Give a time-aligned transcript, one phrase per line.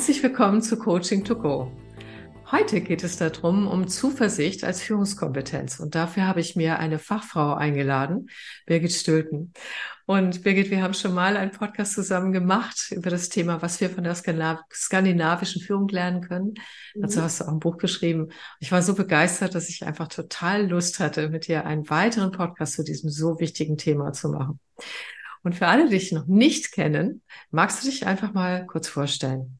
[0.00, 1.70] Herzlich willkommen zu Coaching to Go.
[2.50, 5.78] Heute geht es darum, um Zuversicht als Führungskompetenz.
[5.78, 8.30] Und dafür habe ich mir eine Fachfrau eingeladen,
[8.64, 9.52] Birgit Stülten.
[10.06, 13.90] Und Birgit, wir haben schon mal einen Podcast zusammen gemacht über das Thema, was wir
[13.90, 16.54] von der skandinavischen Führung lernen können.
[16.94, 17.02] Mhm.
[17.02, 18.30] Dazu hast du auch ein Buch geschrieben.
[18.58, 22.72] Ich war so begeistert, dass ich einfach total Lust hatte, mit dir einen weiteren Podcast
[22.72, 24.60] zu diesem so wichtigen Thema zu machen.
[25.42, 29.59] Und für alle, die dich noch nicht kennen, magst du dich einfach mal kurz vorstellen?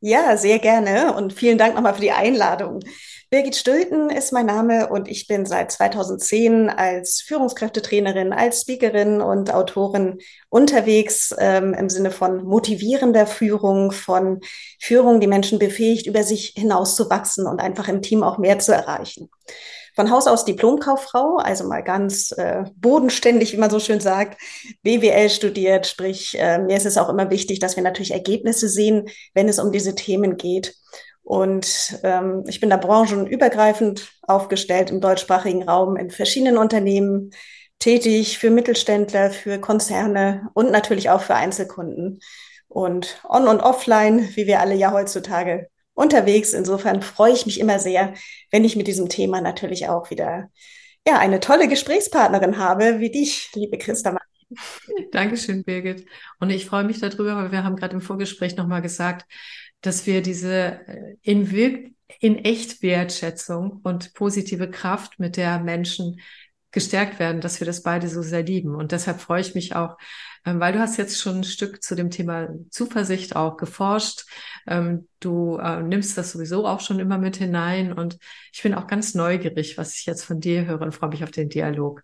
[0.00, 2.80] Ja, sehr gerne und vielen Dank nochmal für die Einladung.
[3.30, 9.52] Birgit Stülten ist mein Name und ich bin seit 2010 als Führungskräftetrainerin, als Speakerin und
[9.52, 10.18] Autorin
[10.48, 14.40] unterwegs ähm, im Sinne von motivierender Führung, von
[14.80, 18.60] Führung, die Menschen befähigt, über sich hinaus zu wachsen und einfach im Team auch mehr
[18.60, 19.28] zu erreichen
[19.98, 24.40] von Haus aus Diplomkauffrau, also mal ganz äh, bodenständig, wie man so schön sagt,
[24.84, 25.88] BWL studiert.
[25.88, 29.58] Sprich, äh, mir ist es auch immer wichtig, dass wir natürlich Ergebnisse sehen, wenn es
[29.58, 30.76] um diese Themen geht.
[31.28, 37.32] Und ähm, ich bin da branchenübergreifend aufgestellt im deutschsprachigen Raum in verschiedenen Unternehmen
[37.78, 42.20] tätig, für Mittelständler, für Konzerne und natürlich auch für Einzelkunden.
[42.66, 46.54] Und on und offline, wie wir alle ja heutzutage unterwegs.
[46.54, 48.14] Insofern freue ich mich immer sehr,
[48.50, 50.48] wenn ich mit diesem Thema natürlich auch wieder
[51.06, 54.16] ja, eine tolle Gesprächspartnerin habe, wie dich, liebe Christa.
[55.12, 56.06] Dankeschön, Birgit.
[56.40, 59.26] Und ich freue mich darüber, weil wir haben gerade im Vorgespräch nochmal gesagt,
[59.80, 61.90] dass wir diese äh, in, Wirk
[62.20, 66.20] in echt Wertschätzung und positive Kraft, mit der Menschen
[66.70, 68.74] gestärkt werden, dass wir das beide so sehr lieben.
[68.74, 69.96] Und deshalb freue ich mich auch,
[70.44, 74.26] ähm, weil du hast jetzt schon ein Stück zu dem Thema Zuversicht auch geforscht.
[74.66, 78.18] Ähm, du äh, nimmst das sowieso auch schon immer mit hinein und
[78.52, 81.30] ich bin auch ganz neugierig, was ich jetzt von dir höre und freue mich auf
[81.30, 82.02] den Dialog.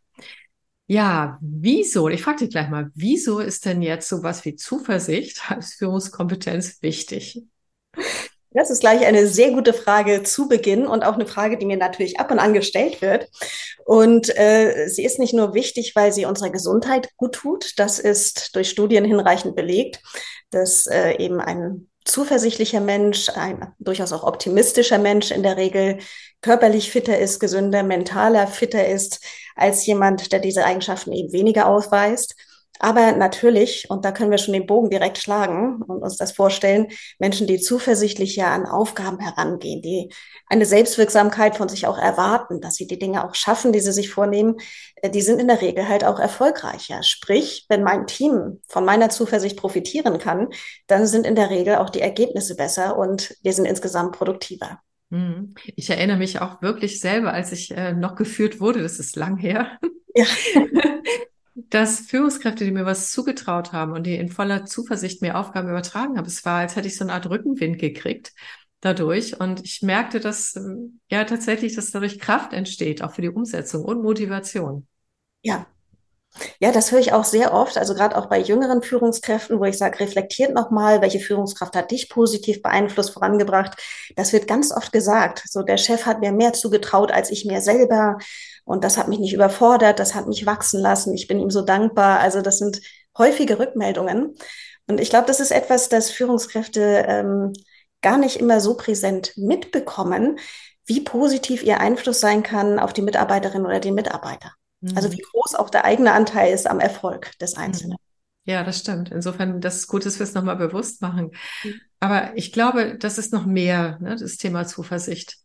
[0.86, 2.08] Ja, wieso?
[2.08, 7.42] Ich frage dich gleich mal, wieso ist denn jetzt sowas wie Zuversicht als Führungskompetenz wichtig?
[8.54, 11.76] Das ist gleich eine sehr gute Frage zu Beginn und auch eine Frage, die mir
[11.76, 13.28] natürlich ab und an gestellt wird.
[13.84, 17.72] Und äh, sie ist nicht nur wichtig, weil sie unserer Gesundheit gut tut.
[17.78, 20.00] Das ist durch Studien hinreichend belegt,
[20.50, 25.98] dass äh, eben ein zuversichtlicher Mensch, ein durchaus auch optimistischer Mensch in der Regel
[26.40, 29.20] körperlich fitter ist, gesünder, mentaler fitter ist
[29.56, 32.36] als jemand, der diese Eigenschaften eben weniger ausweist.
[32.80, 36.88] Aber natürlich, und da können wir schon den Bogen direkt schlagen und uns das vorstellen,
[37.18, 40.12] Menschen, die zuversichtlich ja an Aufgaben herangehen, die
[40.48, 44.10] eine Selbstwirksamkeit von sich auch erwarten, dass sie die Dinge auch schaffen, die sie sich
[44.10, 44.56] vornehmen,
[44.96, 47.02] äh, die sind in der Regel halt auch erfolgreicher.
[47.02, 50.48] Sprich, wenn mein Team von meiner Zuversicht profitieren kann,
[50.88, 54.80] dann sind in der Regel auch die Ergebnisse besser und wir sind insgesamt produktiver.
[55.10, 55.54] Mhm.
[55.76, 59.36] Ich erinnere mich auch wirklich selber, als ich äh, noch geführt wurde, das ist lang
[59.36, 59.78] her.
[60.16, 60.26] Ja.
[61.54, 66.18] dass Führungskräfte, die mir was zugetraut haben und die in voller Zuversicht mir Aufgaben übertragen
[66.18, 68.32] haben, es war, als hätte ich so eine Art Rückenwind gekriegt
[68.80, 69.40] dadurch.
[69.40, 73.84] Und ich merkte, dass ähm, ja tatsächlich, dass dadurch Kraft entsteht, auch für die Umsetzung
[73.84, 74.86] und Motivation.
[75.42, 75.66] Ja.
[76.58, 79.78] Ja, das höre ich auch sehr oft, also gerade auch bei jüngeren Führungskräften, wo ich
[79.78, 83.80] sage, reflektiert nochmal, welche Führungskraft hat dich positiv beeinflusst, vorangebracht.
[84.16, 85.44] Das wird ganz oft gesagt.
[85.46, 88.18] So, der Chef hat mir mehr zugetraut als ich mir selber.
[88.64, 91.14] Und das hat mich nicht überfordert, das hat mich wachsen lassen.
[91.14, 92.20] Ich bin ihm so dankbar.
[92.20, 92.80] Also das sind
[93.16, 94.34] häufige Rückmeldungen.
[94.86, 97.52] Und ich glaube, das ist etwas, das Führungskräfte ähm,
[98.02, 100.38] gar nicht immer so präsent mitbekommen,
[100.86, 104.52] wie positiv ihr Einfluss sein kann auf die Mitarbeiterin oder den Mitarbeiter.
[104.80, 104.96] Mhm.
[104.96, 107.96] Also wie groß auch der eigene Anteil ist am Erfolg des Einzelnen.
[108.44, 109.10] Ja, das stimmt.
[109.10, 111.30] Insofern, das ist gut, dass wir es nochmal bewusst machen.
[111.62, 111.80] Mhm.
[112.00, 115.38] Aber ich glaube, das ist noch mehr, ne, das Thema Zuversicht.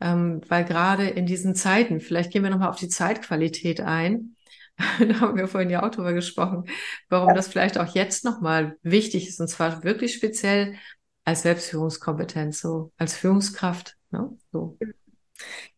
[0.00, 4.36] Ähm, weil gerade in diesen Zeiten, vielleicht gehen wir nochmal auf die Zeitqualität ein,
[4.98, 6.64] da haben wir vorhin ja auch drüber gesprochen,
[7.08, 7.34] warum ja.
[7.34, 10.74] das vielleicht auch jetzt nochmal wichtig ist, und zwar wirklich speziell
[11.24, 13.96] als Selbstführungskompetenz, so als Führungskraft.
[14.10, 14.36] Ne?
[14.52, 14.78] So.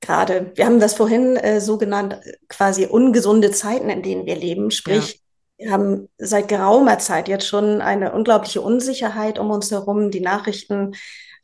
[0.01, 4.70] Gerade, wir haben das vorhin äh, so genannt, quasi ungesunde Zeiten, in denen wir leben.
[4.70, 5.23] Sprich,
[5.59, 5.67] ja.
[5.67, 10.11] wir haben seit geraumer Zeit jetzt schon eine unglaubliche Unsicherheit um uns herum.
[10.11, 10.94] Die Nachrichten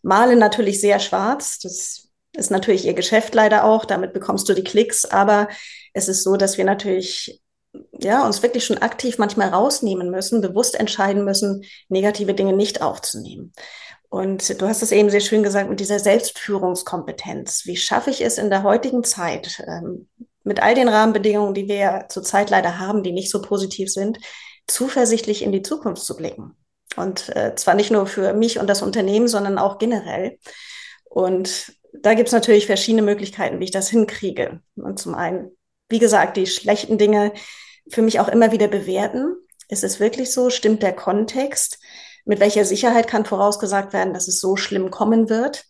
[0.03, 1.59] malen natürlich sehr schwarz.
[1.61, 2.04] Das
[2.35, 5.49] ist natürlich ihr Geschäft leider auch, damit bekommst du die Klicks, aber
[5.93, 7.41] es ist so, dass wir natürlich
[7.93, 13.53] ja, uns wirklich schon aktiv manchmal rausnehmen müssen, bewusst entscheiden müssen, negative Dinge nicht aufzunehmen.
[14.09, 17.63] Und du hast es eben sehr schön gesagt mit dieser Selbstführungskompetenz.
[17.67, 20.09] Wie schaffe ich es in der heutigen Zeit, ähm,
[20.45, 24.19] mit all den Rahmenbedingungen, die wir ja zurzeit leider haben, die nicht so positiv sind,
[24.69, 26.57] zuversichtlich in die Zukunft zu blicken?
[26.97, 30.39] Und äh, zwar nicht nur für mich und das Unternehmen, sondern auch generell.
[31.05, 34.61] Und da gibt es natürlich verschiedene Möglichkeiten, wie ich das hinkriege.
[34.77, 35.51] Und zum einen,
[35.89, 37.33] wie gesagt, die schlechten Dinge
[37.89, 39.37] für mich auch immer wieder bewerten.
[39.69, 40.51] Ist es wirklich so?
[40.51, 41.79] Stimmt der Kontext?
[42.25, 45.65] Mit welcher Sicherheit kann vorausgesagt werden, dass es so schlimm kommen wird?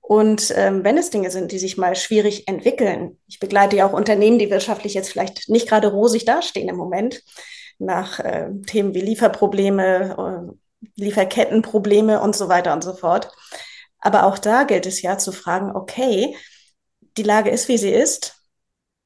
[0.00, 3.92] Und ähm, wenn es Dinge sind, die sich mal schwierig entwickeln, ich begleite ja auch
[3.92, 7.22] Unternehmen, die wirtschaftlich jetzt vielleicht nicht gerade rosig dastehen im Moment,
[7.78, 13.30] nach äh, Themen wie Lieferprobleme, äh, Lieferkettenprobleme und so weiter und so fort.
[14.02, 16.36] Aber auch da gilt es ja zu fragen, okay,
[17.16, 18.42] die Lage ist, wie sie ist.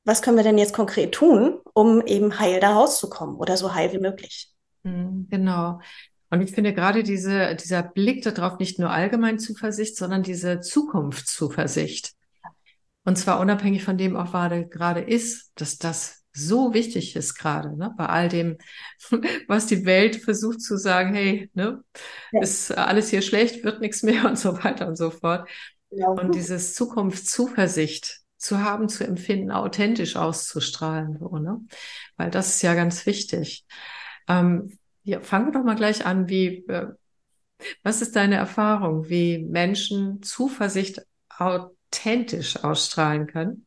[0.04, 3.92] Was können wir denn jetzt konkret tun, um eben heil da rauszukommen oder so heil
[3.92, 4.50] wie möglich?
[4.84, 5.80] Hm, genau.
[6.30, 12.12] Und ich finde gerade diese, dieser Blick darauf, nicht nur allgemein Zuversicht, sondern diese Zukunftszuversicht.
[13.04, 17.94] Und zwar unabhängig von dem, auch gerade ist, dass das so wichtig ist gerade, ne?
[17.96, 18.58] bei all dem,
[19.48, 21.82] was die Welt versucht zu sagen, hey, ne,
[22.32, 22.42] ja.
[22.42, 25.48] ist alles hier schlecht, wird nichts mehr und so weiter und so fort.
[25.90, 26.08] Ja.
[26.08, 31.60] Und dieses Zukunftszuversicht zu haben, zu empfinden, authentisch auszustrahlen, so, ne?
[32.16, 33.64] weil das ist ja ganz wichtig.
[34.28, 36.28] Ähm, ja, fangen wir doch mal gleich an.
[36.28, 36.88] Wie, äh,
[37.82, 41.00] was ist deine Erfahrung, wie Menschen Zuversicht
[41.30, 43.66] authentisch ausstrahlen können?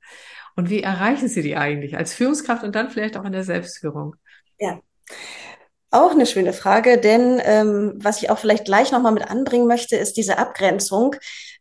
[0.60, 4.18] Und wie erreichen sie die eigentlich als Führungskraft und dann vielleicht auch in der Selbstführung?
[4.60, 4.82] Ja.
[5.90, 9.96] Auch eine schöne Frage, denn ähm, was ich auch vielleicht gleich nochmal mit anbringen möchte,
[9.96, 11.16] ist diese Abgrenzung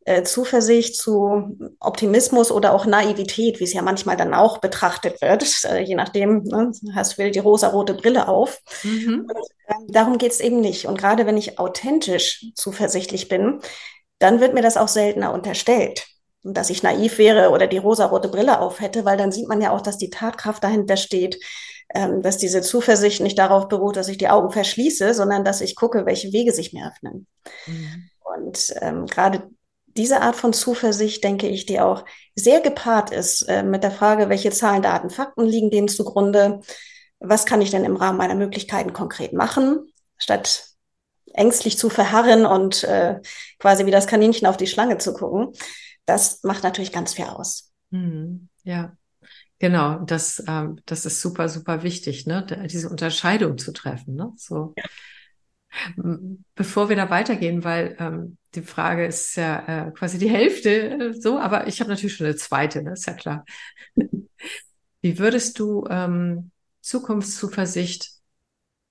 [0.05, 5.47] äh, Zuversicht zu Optimismus oder auch Naivität, wie es ja manchmal dann auch betrachtet wird,
[5.67, 8.59] äh, je nachdem, ne, hast du wieder die rosa-rote Brille auf.
[8.83, 9.29] Mhm.
[9.33, 10.87] Und, äh, darum geht es eben nicht.
[10.87, 13.61] Und gerade wenn ich authentisch zuversichtlich bin,
[14.19, 16.05] dann wird mir das auch seltener unterstellt
[16.43, 19.73] dass ich naiv wäre oder die rosarote Brille auf hätte, weil dann sieht man ja
[19.73, 21.39] auch, dass die Tatkraft dahinter steht,
[21.95, 25.75] ähm, dass diese Zuversicht nicht darauf beruht, dass ich die Augen verschließe, sondern dass ich
[25.75, 27.27] gucke, welche Wege sich mir öffnen.
[27.67, 28.11] Mhm.
[28.37, 29.49] Und ähm, gerade
[29.87, 32.05] diese Art von Zuversicht, denke ich, die auch
[32.35, 36.61] sehr gepaart ist äh, mit der Frage, welche Zahlen, Daten, Fakten liegen denen zugrunde,
[37.19, 40.67] was kann ich denn im Rahmen meiner Möglichkeiten konkret machen, statt
[41.33, 43.21] ängstlich zu verharren und äh,
[43.59, 45.53] quasi wie das Kaninchen auf die Schlange zu gucken.
[46.09, 47.71] Das macht natürlich ganz viel aus.
[47.91, 48.49] Mhm.
[48.63, 48.97] Ja.
[49.59, 52.47] Genau, das, ähm, das ist super, super wichtig, ne?
[52.71, 54.15] diese Unterscheidung zu treffen.
[54.15, 54.33] Ne?
[54.37, 54.73] So.
[54.77, 54.85] Ja.
[56.55, 61.13] Bevor wir da weitergehen, weil ähm, die Frage ist ja äh, quasi die Hälfte äh,
[61.13, 62.93] so, aber ich habe natürlich schon eine zweite, ne?
[62.93, 63.45] ist ja klar.
[65.03, 68.13] Wie würdest du ähm, Zukunftszuversicht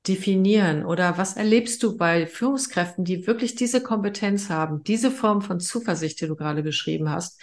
[0.08, 5.60] definieren oder was erlebst du bei Führungskräften, die wirklich diese Kompetenz haben, diese Form von
[5.60, 7.40] Zuversicht, die du gerade beschrieben hast,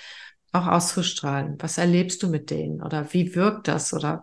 [0.53, 1.57] auch auszustrahlen?
[1.61, 4.23] Was erlebst du mit denen oder wie wirkt das oder?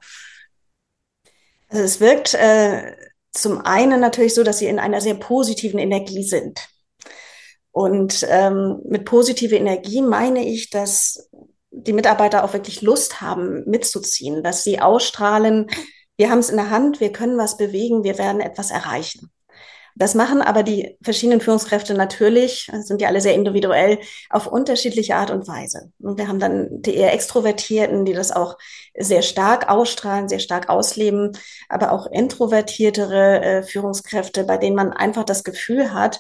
[1.70, 2.96] Also es wirkt äh,
[3.32, 6.68] zum einen natürlich so, dass sie in einer sehr positiven Energie sind.
[7.72, 11.30] Und ähm, mit positive Energie meine ich, dass
[11.72, 15.68] die Mitarbeiter auch wirklich Lust haben, mitzuziehen, dass sie ausstrahlen,
[16.22, 19.32] wir haben es in der Hand, wir können was bewegen, wir werden etwas erreichen.
[19.96, 23.98] Das machen aber die verschiedenen Führungskräfte natürlich, sind ja alle sehr individuell,
[24.30, 25.92] auf unterschiedliche Art und Weise.
[25.98, 28.60] Und wir haben dann die eher Extrovertierten, die das auch
[28.96, 31.32] sehr stark ausstrahlen, sehr stark ausleben,
[31.70, 36.20] aber auch introvertiertere äh, Führungskräfte, bei denen man einfach das Gefühl hat,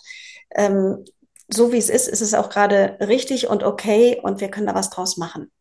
[0.55, 1.05] ähm,
[1.47, 4.73] so wie es ist, ist es auch gerade richtig und okay und wir können da
[4.73, 5.51] was draus machen.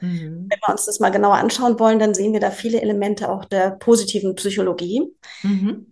[0.00, 0.46] Mhm.
[0.48, 3.44] Wenn wir uns das mal genauer anschauen wollen, dann sehen wir da viele Elemente auch
[3.44, 5.02] der positiven Psychologie.
[5.42, 5.86] Mhm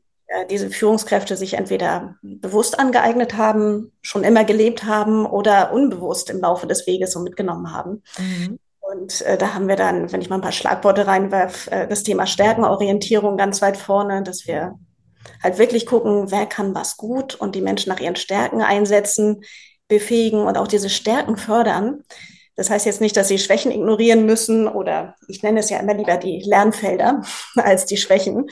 [0.50, 6.66] diese Führungskräfte sich entweder bewusst angeeignet haben, schon immer gelebt haben oder unbewusst im Laufe
[6.66, 8.02] des Weges so mitgenommen haben.
[8.18, 8.58] Mhm.
[8.80, 12.02] Und äh, da haben wir dann, wenn ich mal ein paar Schlagworte reinwerfe, äh, das
[12.02, 14.78] Thema Stärkenorientierung ganz weit vorne, dass wir
[15.42, 19.42] halt wirklich gucken, wer kann was gut und die Menschen nach ihren Stärken einsetzen,
[19.88, 22.02] befähigen und auch diese Stärken fördern.
[22.56, 25.94] Das heißt jetzt nicht, dass sie Schwächen ignorieren müssen oder ich nenne es ja immer
[25.94, 27.22] lieber die Lernfelder
[27.56, 28.46] als die Schwächen.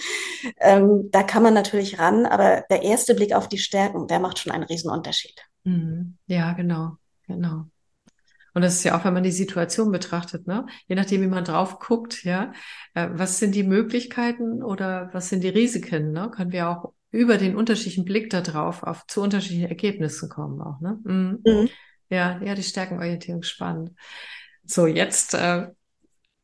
[0.60, 4.38] Ähm, da kann man natürlich ran, aber der erste Blick auf die Stärken, der macht
[4.38, 5.40] schon einen Riesenunterschied.
[5.64, 6.18] Mhm.
[6.26, 7.64] Ja, genau, genau.
[8.54, 10.66] Und das ist ja auch, wenn man die Situation betrachtet, ne?
[10.86, 12.52] Je nachdem, wie man drauf guckt, ja,
[12.94, 16.30] äh, was sind die Möglichkeiten oder was sind die Risiken, ne?
[16.30, 20.80] Können wir auch über den unterschiedlichen Blick da drauf auf zu unterschiedlichen Ergebnissen kommen auch,
[20.80, 21.00] ne?
[21.02, 21.40] Mhm.
[21.44, 21.68] Mhm.
[22.14, 23.90] Ja, ja, die Stärkenorientierung spannend.
[24.64, 25.66] So, jetzt, äh,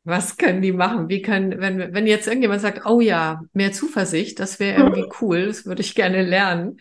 [0.02, 1.08] was können die machen?
[1.08, 5.46] Wie können, wenn, wenn jetzt irgendjemand sagt, oh ja, mehr Zuversicht, das wäre irgendwie cool,
[5.46, 6.80] das würde ich gerne lernen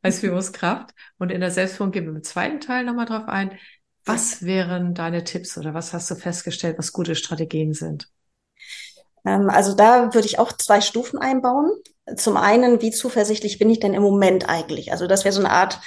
[0.00, 0.94] als Führungskraft.
[1.18, 3.58] Und in der Selbstführung gehen wir im zweiten Teil nochmal drauf ein.
[4.06, 8.08] Was wären deine Tipps oder was hast du festgestellt, was gute Strategien sind?
[9.26, 11.70] Ähm, also da würde ich auch zwei Stufen einbauen.
[12.16, 14.92] Zum einen, wie zuversichtlich bin ich denn im Moment eigentlich?
[14.92, 15.80] Also das wäre so eine Art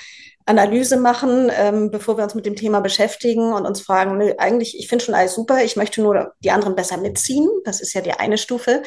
[0.45, 4.77] Analyse machen, ähm, bevor wir uns mit dem Thema beschäftigen und uns fragen, nö, eigentlich,
[4.77, 7.47] ich finde schon alles super, ich möchte nur die anderen besser mitziehen.
[7.63, 8.83] Das ist ja die eine Stufe.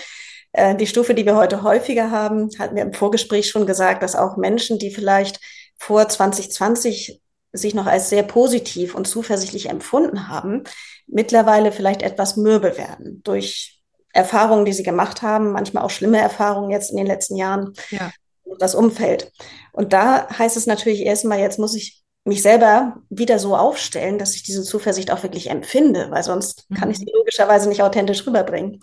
[0.53, 4.17] Äh, die Stufe, die wir heute häufiger haben, hatten wir im Vorgespräch schon gesagt, dass
[4.17, 5.41] auch Menschen, die vielleicht
[5.79, 7.21] vor 2020
[7.53, 10.65] sich noch als sehr positiv und zuversichtlich empfunden haben,
[11.07, 13.81] mittlerweile vielleicht etwas mürbe werden durch
[14.13, 17.73] Erfahrungen, die sie gemacht haben, manchmal auch schlimme Erfahrungen jetzt in den letzten Jahren.
[17.91, 18.11] Ja.
[18.59, 19.33] Das Umfeld.
[19.73, 24.35] Und da heißt es natürlich erstmal, jetzt muss ich mich selber wieder so aufstellen, dass
[24.35, 27.19] ich diese Zuversicht auch wirklich empfinde, weil sonst kann ich sie mhm.
[27.19, 28.83] logischerweise nicht authentisch rüberbringen.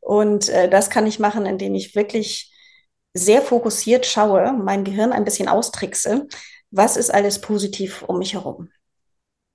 [0.00, 2.52] Und äh, das kann ich machen, indem ich wirklich
[3.12, 6.28] sehr fokussiert schaue, mein Gehirn ein bisschen austrickse,
[6.70, 8.70] was ist alles positiv um mich herum.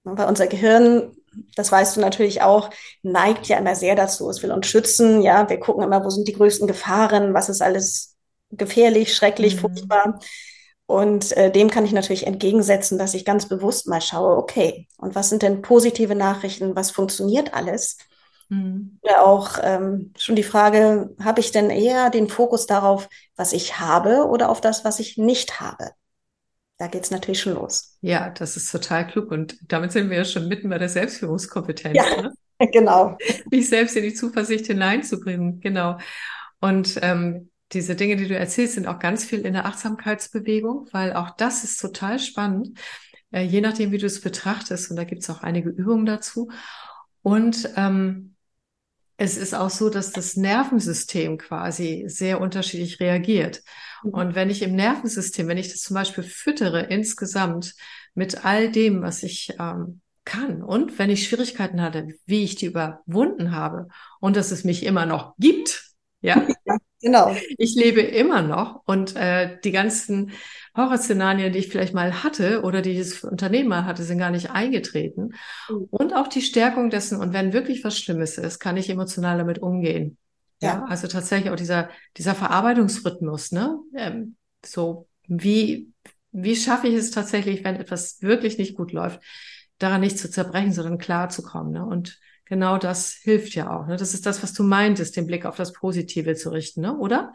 [0.04, 1.16] Weil unser Gehirn,
[1.56, 2.70] das weißt du natürlich auch,
[3.04, 4.30] neigt ja immer sehr dazu.
[4.30, 5.22] Es will uns schützen.
[5.22, 8.11] Ja, wir gucken immer, wo sind die größten Gefahren, was ist alles
[8.52, 9.60] gefährlich, schrecklich, mhm.
[9.60, 10.20] furchtbar.
[10.86, 15.16] Und äh, dem kann ich natürlich entgegensetzen, dass ich ganz bewusst mal schaue, okay, und
[15.16, 17.98] was sind denn positive Nachrichten, was funktioniert alles?
[18.50, 19.00] Mhm.
[19.02, 23.80] Oder auch ähm, schon die Frage, habe ich denn eher den Fokus darauf, was ich
[23.80, 25.92] habe oder auf das, was ich nicht habe?
[26.82, 27.96] Da geht es natürlich schon los.
[28.02, 29.30] Ja, das ist total klug.
[29.30, 31.96] Und damit sind wir ja schon mitten bei der Selbstführungskompetenz.
[31.96, 32.34] Ja, ne?
[32.72, 33.18] genau.
[33.52, 35.62] Mich selbst in die Zuversicht hineinzubringen.
[35.62, 36.00] Genau.
[36.60, 41.14] Und ähm, diese Dinge, die du erzählst, sind auch ganz viel in der Achtsamkeitsbewegung, weil
[41.14, 42.78] auch das ist total spannend,
[43.32, 44.90] äh, je nachdem, wie du es betrachtest.
[44.90, 46.52] Und da gibt es auch einige Übungen dazu.
[47.22, 48.36] Und ähm,
[49.18, 53.62] es ist auch so, dass das Nervensystem quasi sehr unterschiedlich reagiert.
[54.04, 54.10] Mhm.
[54.12, 57.76] Und wenn ich im Nervensystem, wenn ich das zum Beispiel füttere insgesamt
[58.16, 62.68] mit all dem, was ich ähm, kann und wenn ich Schwierigkeiten hatte, wie ich die
[62.68, 63.88] überwunden habe
[64.20, 66.48] und dass es mich immer noch gibt, ja,
[67.02, 67.36] Genau.
[67.58, 70.32] Ich lebe immer noch und äh, die ganzen
[70.76, 74.52] Horrorszenarien, die ich vielleicht mal hatte oder die das Unternehmen mal hatte, sind gar nicht
[74.52, 75.34] eingetreten.
[75.70, 75.88] Mhm.
[75.90, 79.60] Und auch die Stärkung dessen, und wenn wirklich was Schlimmes ist, kann ich emotional damit
[79.60, 80.18] umgehen.
[80.62, 83.80] Ja, ja also tatsächlich auch dieser, dieser Verarbeitungsrhythmus, ne?
[83.96, 85.92] Ähm, so, wie,
[86.32, 89.22] wie schaffe ich es tatsächlich, wenn etwas wirklich nicht gut läuft,
[89.80, 91.86] daran nicht zu zerbrechen, sondern klar zu kommen, ne?
[91.86, 92.20] Und
[92.52, 93.88] genau das hilft ja auch.
[93.88, 93.96] Ne?
[93.96, 96.98] Das ist das, was du meintest, den Blick auf das Positive zu richten, ne?
[96.98, 97.32] oder?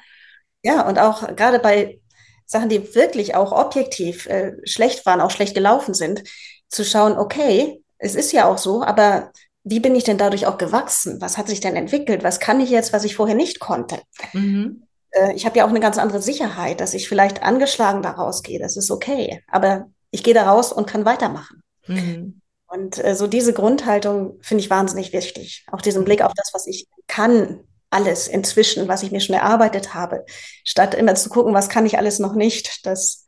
[0.63, 2.01] Ja, und auch gerade bei
[2.45, 6.23] Sachen, die wirklich auch objektiv äh, schlecht waren, auch schlecht gelaufen sind,
[6.69, 9.33] zu schauen, okay, es ist ja auch so, aber
[9.65, 11.19] wie bin ich denn dadurch auch gewachsen?
[11.23, 12.23] Was hat sich denn entwickelt?
[12.23, 13.99] Was kann ich jetzt, was ich vorher nicht konnte?
[14.35, 14.83] Mhm.
[15.13, 18.59] Äh, ich habe ja auch eine ganz andere Sicherheit, dass ich vielleicht angeschlagen daraus gehe.
[18.59, 19.43] Das ist okay.
[19.49, 21.63] Aber ich gehe da raus und kann weitermachen.
[21.87, 22.43] Mhm.
[22.69, 25.65] Und äh, so diese Grundhaltung finde ich wahnsinnig wichtig.
[25.71, 29.95] Auch diesen Blick auf das, was ich kann, alles inzwischen, was ich mir schon erarbeitet
[29.95, 30.25] habe,
[30.65, 32.85] statt immer zu gucken, was kann ich alles noch nicht.
[32.85, 33.25] Das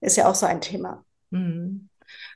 [0.00, 1.04] ist ja auch so ein Thema.
[1.30, 1.88] Mhm.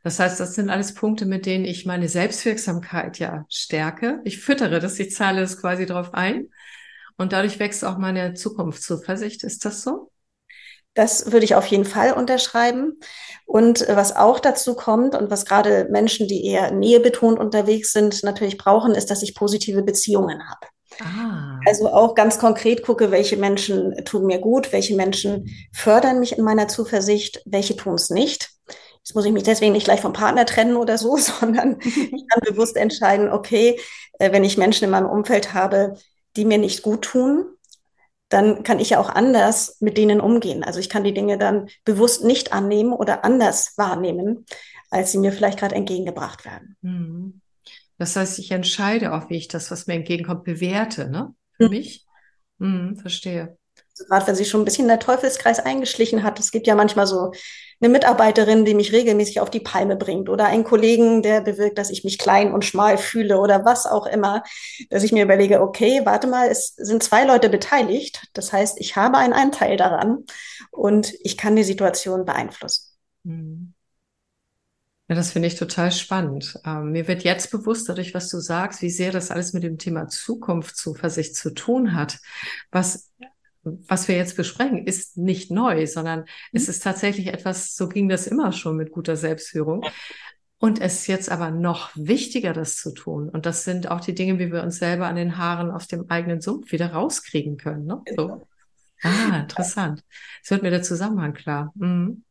[0.02, 4.20] Das heißt, das sind alles Punkte, mit denen ich meine Selbstwirksamkeit ja stärke.
[4.24, 6.48] Ich füttere das, ich zahle es quasi drauf ein.
[7.16, 9.42] Und dadurch wächst auch meine Zukunftszuversicht.
[9.42, 10.10] Ist das so?
[10.96, 12.98] Das würde ich auf jeden Fall unterschreiben.
[13.44, 18.24] Und äh, was auch dazu kommt und was gerade Menschen, die eher nähebetont unterwegs sind,
[18.24, 20.66] natürlich brauchen, ist, dass ich positive Beziehungen habe.
[21.00, 21.60] Ah.
[21.66, 26.44] Also auch ganz konkret gucke, welche Menschen tun mir gut, welche Menschen fördern mich in
[26.44, 28.50] meiner Zuversicht, welche tun es nicht.
[28.98, 32.40] Jetzt muss ich mich deswegen nicht gleich vom Partner trennen oder so, sondern ich kann
[32.42, 33.78] bewusst entscheiden, okay,
[34.18, 35.94] äh, wenn ich Menschen in meinem Umfeld habe,
[36.36, 37.44] die mir nicht gut tun,
[38.28, 40.64] dann kann ich ja auch anders mit denen umgehen.
[40.64, 44.46] Also ich kann die Dinge dann bewusst nicht annehmen oder anders wahrnehmen,
[44.90, 46.76] als sie mir vielleicht gerade entgegengebracht werden.
[46.80, 47.40] Mhm.
[47.98, 51.34] Das heißt, ich entscheide auch, wie ich das, was mir entgegenkommt, bewerte, ne?
[51.56, 51.70] Für mhm.
[51.70, 52.04] mich.
[52.58, 53.56] Mhm, verstehe.
[53.98, 56.38] Also gerade wenn sich schon ein bisschen der Teufelskreis eingeschlichen hat.
[56.38, 57.32] Es gibt ja manchmal so
[57.80, 61.90] eine Mitarbeiterin, die mich regelmäßig auf die Palme bringt oder einen Kollegen, der bewirkt, dass
[61.90, 64.42] ich mich klein und schmal fühle oder was auch immer,
[64.90, 68.22] dass ich mir überlege, okay, warte mal, es sind zwei Leute beteiligt.
[68.32, 70.24] Das heißt, ich habe einen Anteil daran
[70.70, 72.96] und ich kann die Situation beeinflussen.
[73.24, 73.74] Mhm.
[75.08, 76.58] Ja, das finde ich total spannend.
[76.64, 79.78] Ähm, mir wird jetzt bewusst, dadurch, was du sagst, wie sehr das alles mit dem
[79.78, 82.18] Thema Zukunftszuversicht zu tun hat.
[82.72, 83.12] Was
[83.88, 86.26] was wir jetzt besprechen, ist nicht neu, sondern mhm.
[86.52, 89.84] es ist tatsächlich etwas, so ging das immer schon mit guter Selbstführung.
[90.58, 93.28] Und es ist jetzt aber noch wichtiger, das zu tun.
[93.28, 96.08] Und das sind auch die Dinge, wie wir uns selber an den Haaren aus dem
[96.08, 97.84] eigenen Sumpf wieder rauskriegen können.
[97.84, 98.00] Ne?
[98.16, 98.48] So.
[99.02, 100.02] Ah, interessant.
[100.42, 101.72] Es wird mir der Zusammenhang klar.
[101.74, 102.24] Mhm.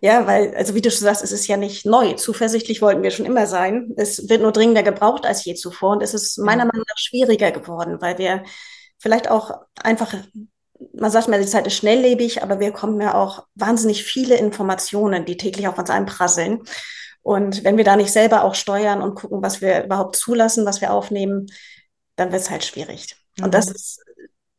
[0.00, 2.12] Ja, weil, also wie du schon sagst, es ist ja nicht neu.
[2.12, 3.92] Zuversichtlich wollten wir schon immer sein.
[3.96, 5.92] Es wird nur dringender gebraucht als je zuvor.
[5.92, 8.44] Und es ist meiner Meinung nach schwieriger geworden, weil wir
[8.98, 9.50] vielleicht auch
[9.82, 10.14] einfach
[10.92, 15.24] man sagt mir, die Zeit ist schnelllebig, aber wir bekommen ja auch wahnsinnig viele Informationen,
[15.24, 16.62] die täglich auf uns einprasseln.
[17.22, 20.80] Und wenn wir da nicht selber auch steuern und gucken, was wir überhaupt zulassen, was
[20.80, 21.46] wir aufnehmen,
[22.16, 23.16] dann wird es halt schwierig.
[23.38, 23.44] Mhm.
[23.44, 23.74] Und das mhm.
[23.74, 24.04] ist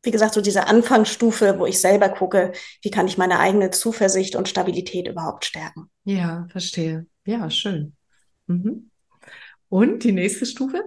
[0.06, 4.36] wie gesagt, so diese Anfangsstufe, wo ich selber gucke, wie kann ich meine eigene Zuversicht
[4.36, 5.90] und Stabilität überhaupt stärken.
[6.04, 7.08] Ja, verstehe.
[7.26, 7.96] Ja, schön.
[8.48, 8.92] Mhm.
[9.70, 10.84] Und die nächste Stufe?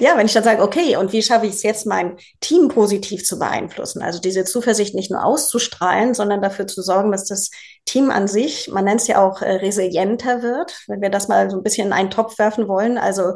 [0.00, 3.24] Ja, wenn ich dann sage, okay, und wie schaffe ich es jetzt, mein Team positiv
[3.24, 4.02] zu beeinflussen?
[4.02, 7.50] Also diese Zuversicht nicht nur auszustrahlen, sondern dafür zu sorgen, dass das
[7.84, 11.50] Team an sich, man nennt es ja auch äh, resilienter wird, wenn wir das mal
[11.50, 13.34] so ein bisschen in einen Topf werfen wollen, also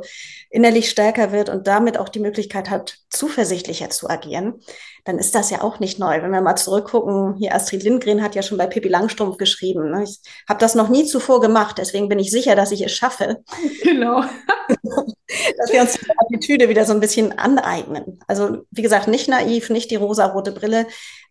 [0.51, 4.61] innerlich stärker wird und damit auch die Möglichkeit hat, zuversichtlicher zu agieren,
[5.05, 6.23] dann ist das ja auch nicht neu.
[6.23, 10.05] Wenn wir mal zurückgucken, hier Astrid Lindgren hat ja schon bei Pippi Langstrumpf geschrieben, ne?
[10.05, 13.43] ich habe das noch nie zuvor gemacht, deswegen bin ich sicher, dass ich es schaffe.
[13.83, 14.23] Genau.
[15.59, 18.21] dass wir uns die Attitüde wieder so ein bisschen aneignen.
[18.27, 20.87] Also wie gesagt, nicht naiv, nicht die rosa-rote Brille,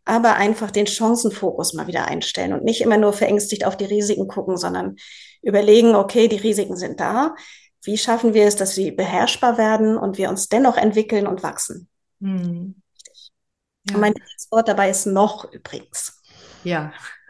[0.06, 4.28] aber einfach den Chancenfokus mal wieder einstellen und nicht immer nur verängstigt auf die Risiken
[4.28, 4.96] gucken, sondern
[5.42, 7.36] überlegen, okay, die Risiken sind da.
[7.84, 11.90] Wie schaffen wir es, dass sie beherrschbar werden und wir uns dennoch entwickeln und wachsen?
[12.22, 12.82] Hm.
[13.90, 13.98] Ja.
[13.98, 14.14] mein
[14.50, 16.22] Wort dabei ist noch übrigens.
[16.64, 16.92] Ja.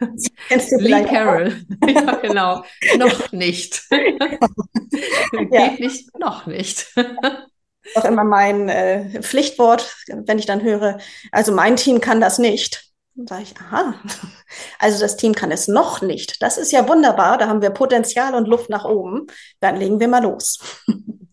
[0.78, 1.62] Lee Carroll.
[1.86, 2.64] ja, genau.
[2.96, 3.82] noch nicht.
[3.90, 5.70] Geht ja.
[5.78, 6.94] nicht, noch nicht.
[7.94, 10.98] Auch immer mein äh, Pflichtwort, wenn ich dann höre,
[11.32, 12.84] also mein Team kann das nicht.
[13.14, 13.94] Dann sage ich, aha,
[14.78, 16.42] also das Team kann es noch nicht.
[16.42, 19.26] Das ist ja wunderbar, da haben wir Potenzial und Luft nach oben.
[19.60, 20.58] Dann legen wir mal los.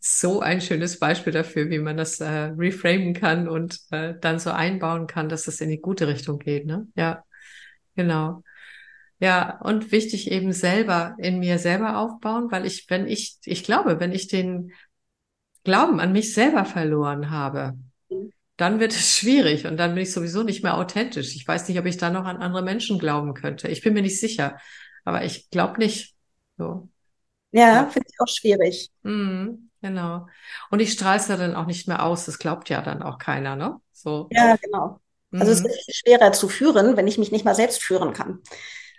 [0.06, 4.52] So ein schönes Beispiel dafür, wie man das äh, reframen kann und äh, dann so
[4.52, 6.66] einbauen kann, dass es in die gute Richtung geht.
[6.66, 6.88] Ne?
[6.96, 7.24] Ja,
[7.96, 8.44] genau.
[9.20, 14.02] Ja, und wichtig eben selber in mir selber aufbauen, weil ich, wenn ich, ich glaube,
[14.02, 14.74] wenn ich den
[15.63, 17.77] Glauben an mich selber verloren habe,
[18.58, 21.36] dann wird es schwierig und dann bin ich sowieso nicht mehr authentisch.
[21.36, 23.67] Ich weiß nicht, ob ich dann noch an andere Menschen glauben könnte.
[23.67, 24.58] Ich bin mir nicht sicher,
[25.05, 26.15] aber ich glaube nicht.
[26.58, 26.89] So.
[27.51, 27.89] Ja, ja.
[27.89, 28.91] finde ich auch schwierig.
[29.03, 30.27] Mhm, genau.
[30.70, 32.25] Und ich strahle es ja dann auch nicht mehr aus.
[32.25, 33.79] Das glaubt ja dann auch keiner, ne?
[33.91, 34.27] So.
[34.32, 35.00] Ja, genau.
[35.32, 35.70] Also mhm.
[35.70, 38.41] es ist schwerer zu führen, wenn ich mich nicht mal selbst führen kann.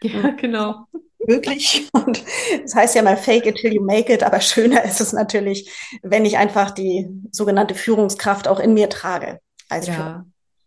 [0.03, 0.87] Ja, genau
[1.27, 1.89] möglich.
[1.93, 2.23] Und
[2.63, 5.71] das heißt ja mal fake it till you make it, aber schöner ist es natürlich,
[6.03, 9.41] wenn ich einfach die sogenannte Führungskraft auch in mir trage.
[9.69, 10.25] Als ja,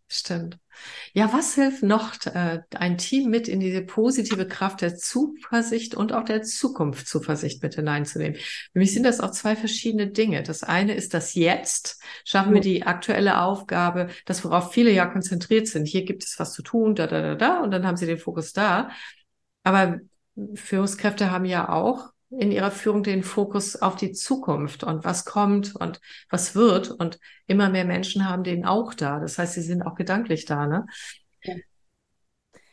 [0.08, 0.58] stimmt.
[1.13, 6.13] Ja, was hilft noch, äh, ein Team mit in diese positive Kraft der Zuversicht und
[6.13, 8.36] auch der Zukunftszuversicht mit hineinzunehmen?
[8.36, 10.43] Für mich sind das auch zwei verschiedene Dinge.
[10.43, 12.02] Das eine ist das Jetzt.
[12.26, 15.88] Schaffen wir die aktuelle Aufgabe, das worauf viele ja konzentriert sind.
[15.88, 18.20] Hier gibt es was zu tun, da, da, da, da, und dann haben sie den
[18.20, 18.89] Fokus da.
[19.63, 20.00] Aber
[20.56, 25.76] Führungskräfte haben ja auch in ihrer Führung den Fokus auf die Zukunft und was kommt
[25.76, 26.91] und was wird.
[26.91, 29.19] Und immer mehr Menschen haben den auch da.
[29.19, 30.67] Das heißt, sie sind auch gedanklich da.
[30.67, 30.86] Ne?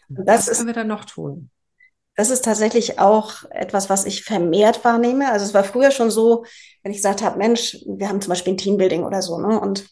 [0.09, 1.50] Was können wir dann noch tun?
[2.16, 5.33] Das ist tatsächlich auch etwas, was ich vermehrt wahrnehme.
[5.33, 6.44] Also es war früher schon so,
[6.83, 9.59] wenn ich gesagt habe, Mensch, wir haben zum Beispiel ein Teambuilding oder so, ne?
[9.59, 9.88] Und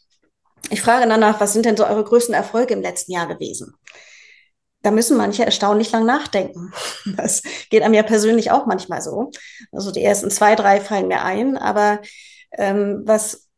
[0.70, 3.74] ich frage danach, was sind denn so eure größten Erfolge im letzten Jahr gewesen?
[4.82, 6.72] Da müssen manche erstaunlich lang nachdenken.
[7.16, 9.30] Das geht einem ja persönlich auch manchmal so.
[9.72, 12.00] Also die ersten zwei, drei fallen mir ein, aber
[12.56, 13.48] ähm, was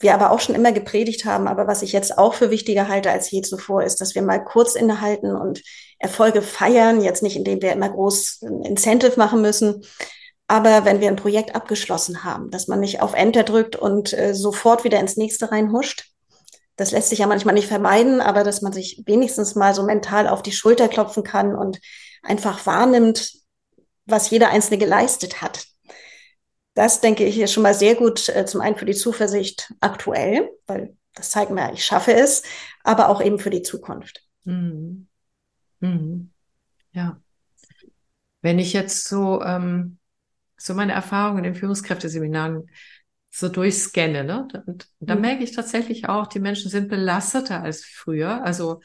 [0.00, 3.10] wir aber auch schon immer gepredigt haben, aber was ich jetzt auch für wichtiger halte
[3.10, 5.62] als je zuvor, ist, dass wir mal kurz innehalten und
[5.98, 7.00] Erfolge feiern.
[7.00, 9.84] Jetzt nicht, indem wir immer groß ein Incentive machen müssen,
[10.46, 14.34] aber wenn wir ein Projekt abgeschlossen haben, dass man nicht auf Enter drückt und äh,
[14.34, 16.13] sofort wieder ins nächste reinhuscht,
[16.76, 20.26] das lässt sich ja manchmal nicht vermeiden, aber dass man sich wenigstens mal so mental
[20.28, 21.80] auf die Schulter klopfen kann und
[22.22, 23.32] einfach wahrnimmt,
[24.06, 25.66] was jeder Einzelne geleistet hat.
[26.74, 30.50] Das denke ich ist schon mal sehr gut, äh, zum einen für die Zuversicht aktuell,
[30.66, 32.42] weil das zeigt mir, ich schaffe es,
[32.82, 34.26] aber auch eben für die Zukunft.
[34.42, 35.06] Mhm.
[35.78, 36.30] Mhm.
[36.92, 37.20] Ja.
[38.42, 39.98] Wenn ich jetzt so, ähm,
[40.56, 42.68] so meine Erfahrungen in Führungskräfteseminaren
[43.36, 44.46] so durchscanne, ne?
[44.66, 45.22] Und da mhm.
[45.22, 48.44] merke ich tatsächlich auch, die Menschen sind belasteter als früher.
[48.44, 48.80] Also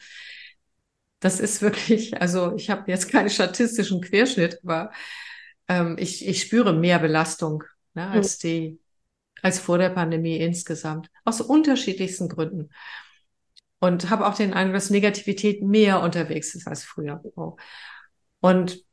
[1.20, 4.90] das ist wirklich, also ich habe jetzt keinen statistischen Querschnitt, aber
[5.68, 7.62] ähm, ich, ich spüre mehr Belastung
[7.94, 8.12] ne, mhm.
[8.12, 8.80] als die,
[9.40, 11.10] als vor der Pandemie insgesamt.
[11.24, 12.70] Aus unterschiedlichsten Gründen.
[13.78, 17.22] Und habe auch den Eindruck, dass Negativität mehr unterwegs ist als früher.
[18.40, 18.84] Und,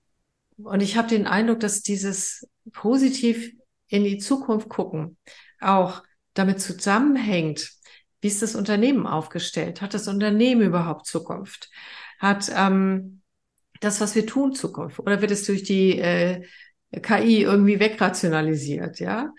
[0.57, 3.53] und ich habe den Eindruck, dass dieses positiv
[3.87, 5.17] in die Zukunft gucken,
[5.61, 7.71] auch damit zusammenhängt,
[8.21, 9.81] wie ist das Unternehmen aufgestellt?
[9.81, 11.69] Hat das Unternehmen überhaupt Zukunft?
[12.19, 13.21] Hat ähm,
[13.79, 14.99] das, was wir tun, Zukunft?
[14.99, 16.43] Oder wird es durch die äh,
[17.01, 18.99] KI irgendwie wegrationalisiert?
[18.99, 19.33] Ja.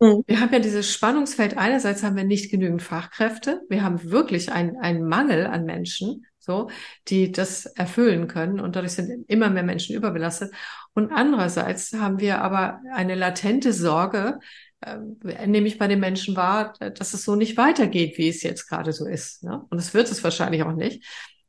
[0.00, 0.24] Mhm.
[0.26, 1.56] Wir haben ja dieses Spannungsfeld.
[1.58, 3.62] Einerseits haben wir nicht genügend Fachkräfte.
[3.68, 6.70] Wir haben wirklich einen, einen Mangel an Menschen, so,
[7.08, 8.60] die das erfüllen können.
[8.60, 10.52] Und dadurch sind immer mehr Menschen überbelastet.
[10.94, 14.38] Und andererseits haben wir aber eine latente Sorge,
[14.82, 18.68] äh, nehme ich bei den Menschen wahr, dass es so nicht weitergeht, wie es jetzt
[18.68, 19.42] gerade so ist.
[19.42, 19.64] Ne?
[19.70, 21.04] Und es wird es wahrscheinlich auch nicht.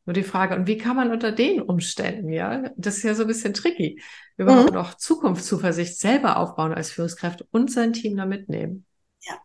[0.06, 3.24] Nur die Frage, und wie kann man unter den Umständen, ja, das ist ja so
[3.24, 4.02] ein bisschen tricky,
[4.36, 4.76] überhaupt mhm.
[4.76, 8.86] noch Zukunftszuversicht selber aufbauen als Führungskräfte und sein Team da mitnehmen?
[9.22, 9.38] Ja.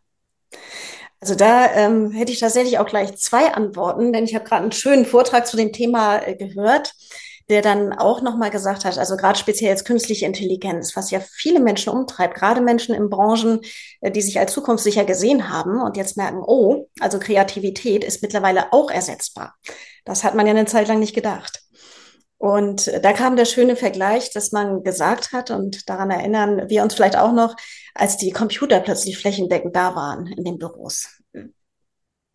[1.20, 4.72] Also da ähm, hätte ich tatsächlich auch gleich zwei Antworten, denn ich habe gerade einen
[4.72, 6.92] schönen Vortrag zu dem Thema äh, gehört
[7.50, 11.61] der dann auch nochmal gesagt hat, also gerade speziell jetzt künstliche Intelligenz, was ja viele
[11.61, 13.61] Menschen umtreibt, gerade Menschen in Branchen,
[14.00, 18.72] äh, die sich als zukunftssicher gesehen haben und jetzt merken, oh, also Kreativität ist mittlerweile
[18.72, 19.56] auch ersetzbar.
[20.04, 21.62] Das hat man ja eine Zeit lang nicht gedacht.
[22.38, 26.82] Und äh, da kam der schöne Vergleich, dass man gesagt hat, und daran erinnern wir
[26.82, 27.56] uns vielleicht auch noch,
[27.94, 31.17] als die Computer plötzlich flächendeckend da waren in den Büros.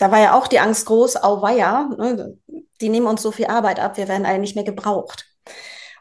[0.04, 2.38] Da war ja auch die Angst groß, auweia, ne,
[2.82, 5.28] die nehmen uns so viel Arbeit ab, wir werden alle nicht mehr gebraucht.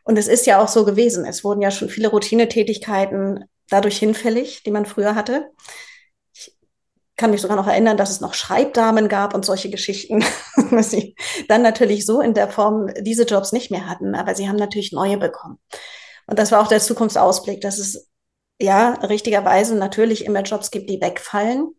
[0.02, 1.24] Und es ist ja auch so gewesen.
[1.24, 5.52] Es wurden ja schon viele Routinetätigkeiten dadurch hinfällig, die man früher hatte.
[6.34, 6.52] Ich
[7.16, 10.24] kann mich sogar noch erinnern, dass es noch Schreibdamen gab und solche Geschichten,
[10.72, 11.14] dass sie
[11.46, 14.90] dann natürlich so in der Form diese Jobs nicht mehr hatten, aber sie haben natürlich
[14.90, 15.60] neue bekommen.
[16.26, 18.10] Und das war auch der Zukunftsausblick, dass es
[18.60, 21.76] ja richtigerweise natürlich immer Jobs gibt, die wegfallen.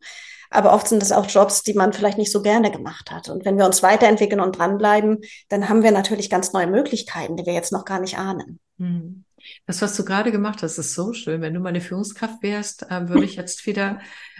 [0.54, 3.30] Aber oft sind es auch Jobs, die man vielleicht nicht so gerne gemacht hat.
[3.30, 7.46] Und wenn wir uns weiterentwickeln und dranbleiben, dann haben wir natürlich ganz neue Möglichkeiten, die
[7.46, 8.60] wir jetzt noch gar nicht ahnen.
[8.78, 9.26] Hm.
[9.66, 11.42] Das, was du gerade gemacht hast, ist so schön.
[11.42, 14.00] Wenn du meine Führungskraft wärst, äh, würde ich jetzt wieder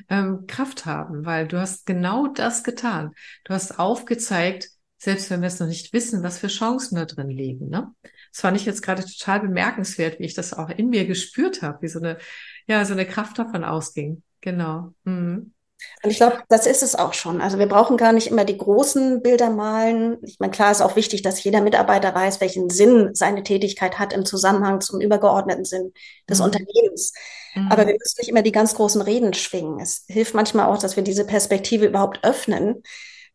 [0.10, 3.12] ähm, Kraft haben, weil du hast genau das getan.
[3.44, 7.30] Du hast aufgezeigt, selbst wenn wir es noch nicht wissen, was für Chancen da drin
[7.30, 7.70] liegen.
[7.70, 7.92] Ne?
[8.32, 11.82] Das fand ich jetzt gerade total bemerkenswert, wie ich das auch in mir gespürt habe,
[11.82, 12.18] wie so eine,
[12.68, 14.24] ja, so eine Kraft davon ausging.
[14.42, 14.94] Genau.
[15.04, 15.53] Mhm.
[16.04, 17.40] Und ich glaube, das ist es auch schon.
[17.40, 20.18] Also wir brauchen gar nicht immer die großen Bilder malen.
[20.24, 24.12] Ich meine, klar ist auch wichtig, dass jeder Mitarbeiter weiß, welchen Sinn seine Tätigkeit hat
[24.12, 25.94] im Zusammenhang zum übergeordneten Sinn
[26.30, 26.46] des mhm.
[26.46, 27.14] Unternehmens.
[27.56, 27.72] Mhm.
[27.72, 29.80] Aber wir müssen nicht immer die ganz großen Reden schwingen.
[29.80, 32.84] Es hilft manchmal auch, dass wir diese Perspektive überhaupt öffnen,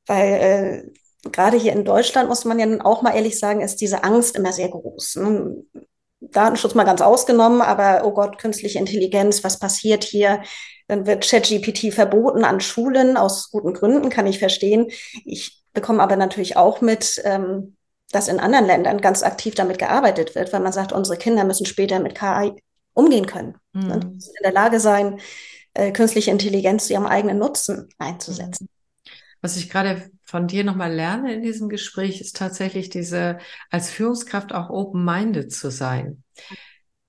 [0.06, 0.92] weil
[1.24, 4.36] äh, gerade hier in Deutschland muss man ja auch mal ehrlich sagen, ist diese Angst
[4.36, 5.16] immer sehr groß.
[5.16, 5.64] Ne?
[6.20, 10.42] Datenschutz mal ganz ausgenommen, aber oh Gott, künstliche Intelligenz, was passiert hier?
[10.88, 14.90] Dann wird ChatGPT verboten an Schulen, aus guten Gründen, kann ich verstehen.
[15.24, 17.76] Ich bekomme aber natürlich auch mit, ähm,
[18.10, 21.66] dass in anderen Ländern ganz aktiv damit gearbeitet wird, weil man sagt, unsere Kinder müssen
[21.66, 22.54] später mit KI
[22.94, 23.56] umgehen können.
[23.72, 23.92] Mhm.
[23.92, 25.20] Und in der Lage sein,
[25.74, 28.68] äh, künstliche Intelligenz zu ihrem eigenen Nutzen einzusetzen.
[29.40, 33.38] Was ich gerade von dir nochmal lerne in diesem Gespräch, ist tatsächlich diese,
[33.70, 36.24] als Führungskraft auch open-minded zu sein.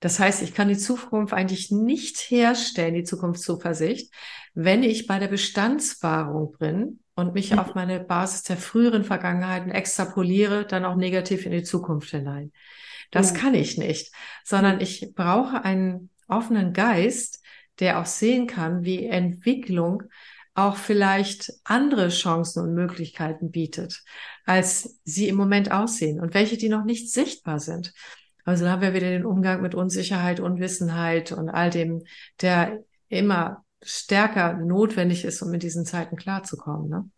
[0.00, 4.12] Das heißt, ich kann die Zukunft eigentlich nicht herstellen, die Zukunftszuversicht,
[4.54, 7.58] wenn ich bei der Bestandswahrung bin und mich mhm.
[7.58, 12.52] auf meine Basis der früheren Vergangenheiten extrapoliere, dann auch negativ in die Zukunft hinein.
[13.10, 13.36] Das mhm.
[13.36, 14.12] kann ich nicht,
[14.44, 17.42] sondern ich brauche einen offenen Geist,
[17.78, 20.04] der auch sehen kann, wie Entwicklung
[20.54, 24.02] auch vielleicht andere Chancen und Möglichkeiten bietet,
[24.44, 27.92] als sie im Moment aussehen und welche, die noch nicht sichtbar sind.
[28.44, 32.02] Also da haben wir wieder den Umgang mit Unsicherheit, Unwissenheit und all dem,
[32.40, 36.88] der immer stärker notwendig ist, um in diesen Zeiten klarzukommen.
[36.88, 37.10] Ne?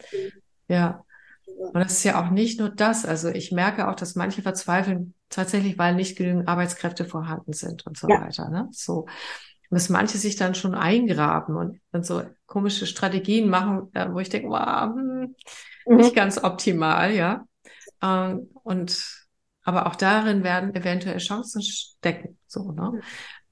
[0.69, 1.05] Ja.
[1.47, 3.05] Und das ist ja auch nicht nur das.
[3.05, 7.97] Also ich merke auch, dass manche verzweifeln tatsächlich, weil nicht genügend Arbeitskräfte vorhanden sind und
[7.97, 8.21] so ja.
[8.21, 8.49] weiter.
[8.49, 8.69] Ne?
[8.71, 9.07] So.
[9.71, 14.29] Und dass manche sich dann schon eingraben und dann so komische Strategien machen, wo ich
[14.29, 15.35] denke, wow, hm,
[15.87, 15.97] mhm.
[15.97, 17.47] nicht ganz optimal, ja.
[18.03, 19.22] Ähm, und
[19.63, 22.39] aber auch darin werden eventuell Chancen stecken.
[22.47, 22.91] So, ne?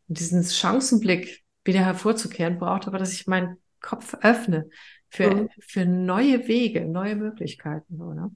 [0.09, 4.69] Und diesen Chancenblick wieder hervorzukehren, braucht aber, dass ich meinen Kopf öffne
[5.09, 5.49] für, mhm.
[5.61, 8.31] für neue Wege, neue Möglichkeiten, oder?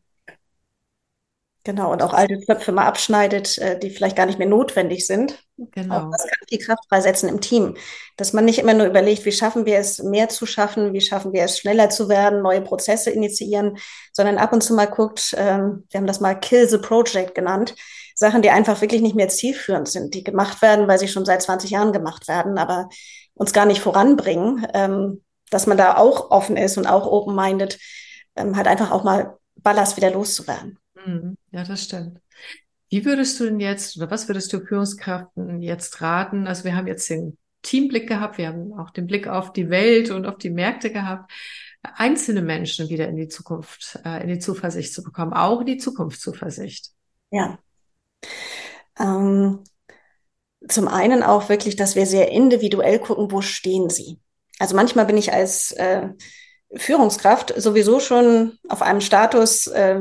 [1.65, 5.43] Genau, und auch alte Knöpfe mal abschneidet, äh, die vielleicht gar nicht mehr notwendig sind.
[5.57, 5.95] Genau.
[5.97, 7.77] Auch das kann die Kraft freisetzen im Team.
[8.19, 11.33] Dass man nicht immer nur überlegt, wie schaffen wir es, mehr zu schaffen, wie schaffen
[11.33, 13.79] wir es, schneller zu werden, neue Prozesse initiieren,
[14.13, 17.75] sondern ab und zu mal guckt, ähm, wir haben das mal Kill the Project genannt,
[18.15, 21.41] Sachen, die einfach wirklich nicht mehr zielführend sind, die gemacht werden, weil sie schon seit
[21.41, 22.91] 20 Jahren gemacht werden, aber
[23.33, 27.79] uns gar nicht voranbringen, ähm, dass man da auch offen ist und auch open-minded,
[28.37, 30.79] ähm, halt einfach auch mal Ballast wieder loszuwerden.
[31.07, 31.37] Mhm.
[31.55, 32.21] Ja, das stimmt.
[32.89, 36.49] Wie würdest du denn jetzt, oder was würdest du Führungskräften jetzt raten?
[36.49, 40.11] Also wir haben jetzt den Teamblick gehabt, wir haben auch den Blick auf die Welt
[40.11, 41.31] und auf die Märkte gehabt,
[41.83, 45.77] einzelne Menschen wieder in die Zukunft, äh, in die Zuversicht zu bekommen, auch in die
[45.77, 46.91] Zukunftszuversicht.
[47.31, 47.57] Ja.
[48.99, 49.63] Ähm,
[50.67, 54.19] zum einen auch wirklich, dass wir sehr individuell gucken, wo stehen sie.
[54.59, 56.09] Also manchmal bin ich als äh,
[56.75, 60.01] Führungskraft sowieso schon auf einem Status, äh,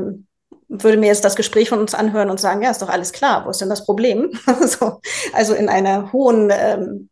[0.82, 3.44] würde mir jetzt das Gespräch von uns anhören und sagen, ja, ist doch alles klar,
[3.44, 4.30] wo ist denn das Problem?
[4.66, 5.00] so,
[5.32, 7.08] also in einer hohen ähm,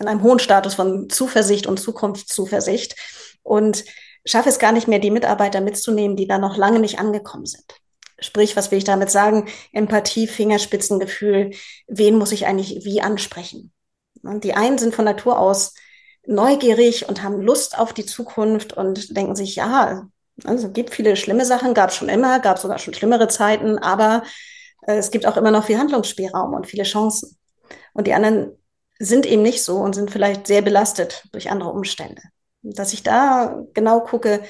[0.00, 2.96] in einem hohen Status von Zuversicht und Zukunftszuversicht
[3.42, 3.84] und
[4.24, 7.74] schaffe es gar nicht mehr, die Mitarbeiter mitzunehmen, die da noch lange nicht angekommen sind.
[8.18, 9.48] Sprich, was will ich damit sagen?
[9.72, 11.52] Empathie, Fingerspitzengefühl,
[11.86, 13.72] wen muss ich eigentlich wie ansprechen?
[14.22, 15.74] Und die einen sind von Natur aus
[16.26, 20.06] neugierig und haben Lust auf die Zukunft und denken sich, ja,
[20.44, 23.78] also es gibt viele schlimme Sachen, gab es schon immer, gab sogar schon schlimmere Zeiten,
[23.78, 24.22] aber
[24.86, 27.36] äh, es gibt auch immer noch viel Handlungsspielraum und viele Chancen.
[27.92, 28.52] Und die anderen
[28.98, 32.22] sind eben nicht so und sind vielleicht sehr belastet durch andere Umstände.
[32.62, 34.42] Dass ich da genau gucke,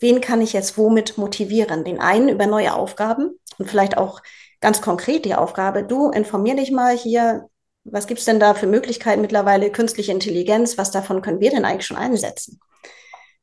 [0.00, 1.84] wen kann ich jetzt womit motivieren?
[1.84, 4.20] Den einen über neue Aufgaben und vielleicht auch
[4.60, 7.48] ganz konkret die Aufgabe, du informier dich mal hier,
[7.84, 11.86] was gibt's denn da für Möglichkeiten mittlerweile, künstliche Intelligenz, was davon können wir denn eigentlich
[11.86, 12.60] schon einsetzen?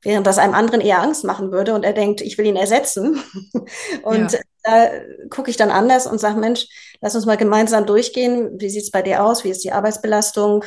[0.03, 3.21] Während das einem anderen eher Angst machen würde und er denkt, ich will ihn ersetzen.
[4.03, 4.39] und ja.
[4.63, 4.89] da
[5.29, 6.67] gucke ich dann anders und sage, Mensch,
[7.01, 8.59] lass uns mal gemeinsam durchgehen.
[8.59, 9.43] Wie sieht's bei dir aus?
[9.43, 10.65] Wie ist die Arbeitsbelastung?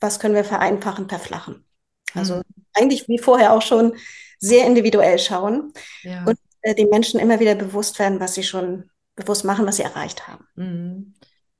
[0.00, 1.64] Was können wir vereinfachen, verflachen?
[2.14, 2.42] Also mhm.
[2.74, 3.96] eigentlich wie vorher auch schon
[4.38, 5.72] sehr individuell schauen
[6.02, 6.24] ja.
[6.24, 9.82] und äh, den Menschen immer wieder bewusst werden, was sie schon bewusst machen, was sie
[9.82, 10.46] erreicht haben.
[10.56, 11.14] Mhm.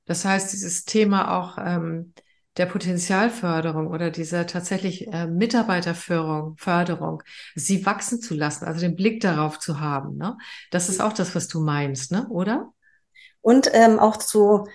[0.05, 2.13] Das heißt, dieses Thema auch ähm,
[2.57, 7.23] der Potenzialförderung oder dieser tatsächlich äh, Mitarbeiterführung, Förderung,
[7.55, 10.37] sie wachsen zu lassen, also den Blick darauf zu haben, ne?
[10.69, 12.27] Das ist auch das, was du meinst, ne?
[12.29, 12.71] Oder?
[13.41, 14.67] Und ähm, auch zu,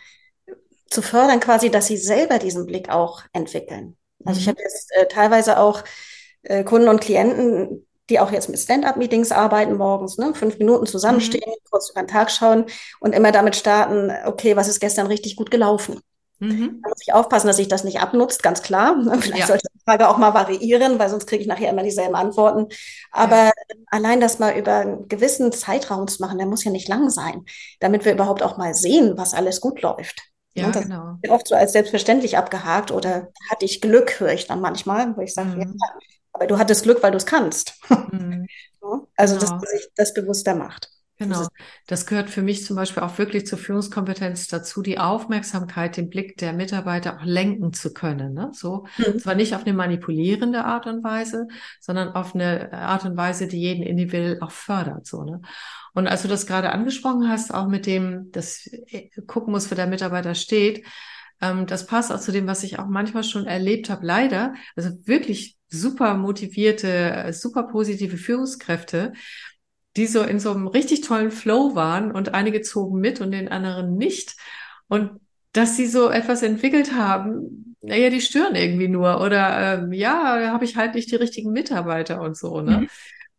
[0.88, 3.97] zu fördern quasi, dass sie selber diesen Blick auch entwickeln.
[4.25, 4.43] Also mhm.
[4.43, 5.85] ich habe jetzt äh, teilweise auch
[6.43, 10.35] äh, Kunden und Klienten, die auch jetzt mit Stand-up-Meetings arbeiten morgens, ne?
[10.35, 11.69] fünf Minuten zusammenstehen, mhm.
[11.71, 12.67] kurz über den Tag schauen
[12.99, 16.01] und immer damit starten, okay, was ist gestern richtig gut gelaufen?
[16.40, 16.81] Mhm.
[16.83, 18.96] Da muss ich aufpassen, dass sich das nicht abnutzt, ganz klar.
[19.20, 19.46] Vielleicht ja.
[19.46, 22.66] sollte die Frage auch mal variieren, weil sonst kriege ich nachher immer dieselben Antworten.
[23.11, 23.53] Aber ja.
[23.87, 27.44] allein das mal über einen gewissen Zeitraum zu machen, der muss ja nicht lang sein,
[27.81, 30.22] damit wir überhaupt auch mal sehen, was alles gut läuft.
[30.55, 31.18] Ja, das genau.
[31.20, 35.20] wird oft so als selbstverständlich abgehakt oder hatte ich Glück, höre ich dann manchmal, wo
[35.20, 35.61] ich sage, mhm.
[35.61, 35.68] ja,
[36.33, 37.74] aber du hattest Glück, weil du es kannst.
[37.88, 38.48] Mhm.
[39.16, 39.40] also, genau.
[39.40, 40.90] dass man sich das bewusster macht.
[41.18, 41.48] Genau.
[41.88, 46.37] Das gehört für mich zum Beispiel auch wirklich zur Führungskompetenz dazu, die Aufmerksamkeit, den Blick
[46.37, 48.35] der Mitarbeiter auch lenken zu können.
[48.35, 48.50] Ne?
[48.52, 49.18] So, mhm.
[49.18, 51.48] zwar nicht auf eine manipulierende Art und Weise,
[51.81, 55.07] sondern auf eine Art und Weise, die jeden individuell auch fördert.
[55.07, 55.42] So, ne?
[55.92, 58.70] Und als du das gerade angesprochen hast, auch mit dem, dass
[59.26, 60.85] gucken muss, wo der Mitarbeiter steht,
[61.40, 64.54] ähm, das passt auch zu dem, was ich auch manchmal schon erlebt habe, leider.
[64.76, 69.12] Also wirklich super motivierte, super positive Führungskräfte,
[69.99, 73.49] die so in so einem richtig tollen Flow waren und einige zogen mit und den
[73.49, 74.37] anderen nicht.
[74.87, 75.21] Und
[75.53, 79.21] dass sie so etwas entwickelt haben, naja, die stören irgendwie nur.
[79.21, 82.83] Oder ähm, ja, da habe ich halt nicht die richtigen Mitarbeiter und so, ne?
[82.83, 82.89] Mhm.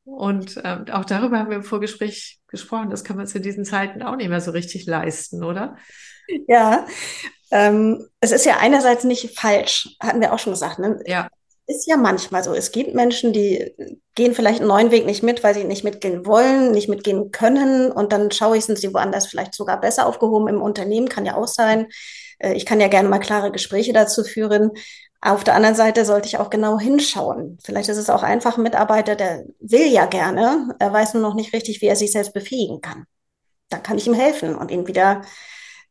[0.03, 2.89] Und ähm, auch darüber haben wir im Vorgespräch gesprochen.
[2.89, 5.77] Das kann man zu diesen Zeiten auch nicht mehr so richtig leisten, oder?
[6.47, 6.87] Ja,
[7.51, 10.79] ähm, es ist ja einerseits nicht falsch, hatten wir auch schon gesagt.
[10.79, 10.99] Ne?
[11.05, 11.29] Ja
[11.69, 12.53] ist ja manchmal so.
[12.53, 13.73] Es gibt Menschen, die
[14.15, 17.91] gehen vielleicht einen neuen Weg nicht mit, weil sie nicht mitgehen wollen, nicht mitgehen können.
[17.91, 21.35] Und dann schaue ich, sind sie woanders vielleicht sogar besser aufgehoben im Unternehmen, kann ja
[21.35, 21.87] auch sein.
[22.39, 24.71] Äh, ich kann ja gerne mal klare Gespräche dazu führen.
[25.21, 27.59] Auf der anderen Seite sollte ich auch genau hinschauen.
[27.63, 31.35] Vielleicht ist es auch einfach ein Mitarbeiter, der will ja gerne, er weiß nur noch
[31.35, 33.05] nicht richtig, wie er sich selbst befähigen kann.
[33.69, 35.21] Dann kann ich ihm helfen und ihn wieder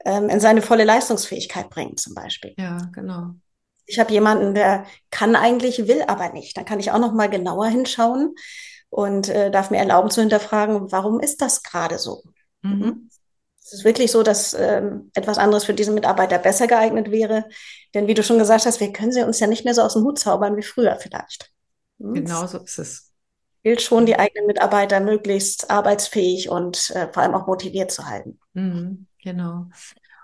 [0.04, 2.54] ähm, in seine volle Leistungsfähigkeit bringen, zum Beispiel.
[2.58, 3.34] Ja, genau
[3.88, 6.56] ich habe jemanden, der kann eigentlich, will aber nicht.
[6.56, 8.34] Dann kann ich auch noch mal genauer hinschauen
[8.90, 12.22] und äh, darf mir erlauben zu hinterfragen, warum ist das gerade so?
[12.60, 13.08] Mhm.
[13.64, 17.48] Es ist wirklich so, dass ähm, etwas anderes für diesen Mitarbeiter besser geeignet wäre.
[17.94, 19.94] Denn wie du schon gesagt hast, wir können sie uns ja nicht mehr so aus
[19.94, 21.50] dem Hut zaubern wie früher vielleicht.
[21.98, 22.12] Hm?
[22.12, 23.12] Genau so ist es.
[23.62, 28.38] Gilt schon, die eigenen Mitarbeiter möglichst arbeitsfähig und äh, vor allem auch motiviert zu halten.
[28.52, 29.66] Mhm, genau.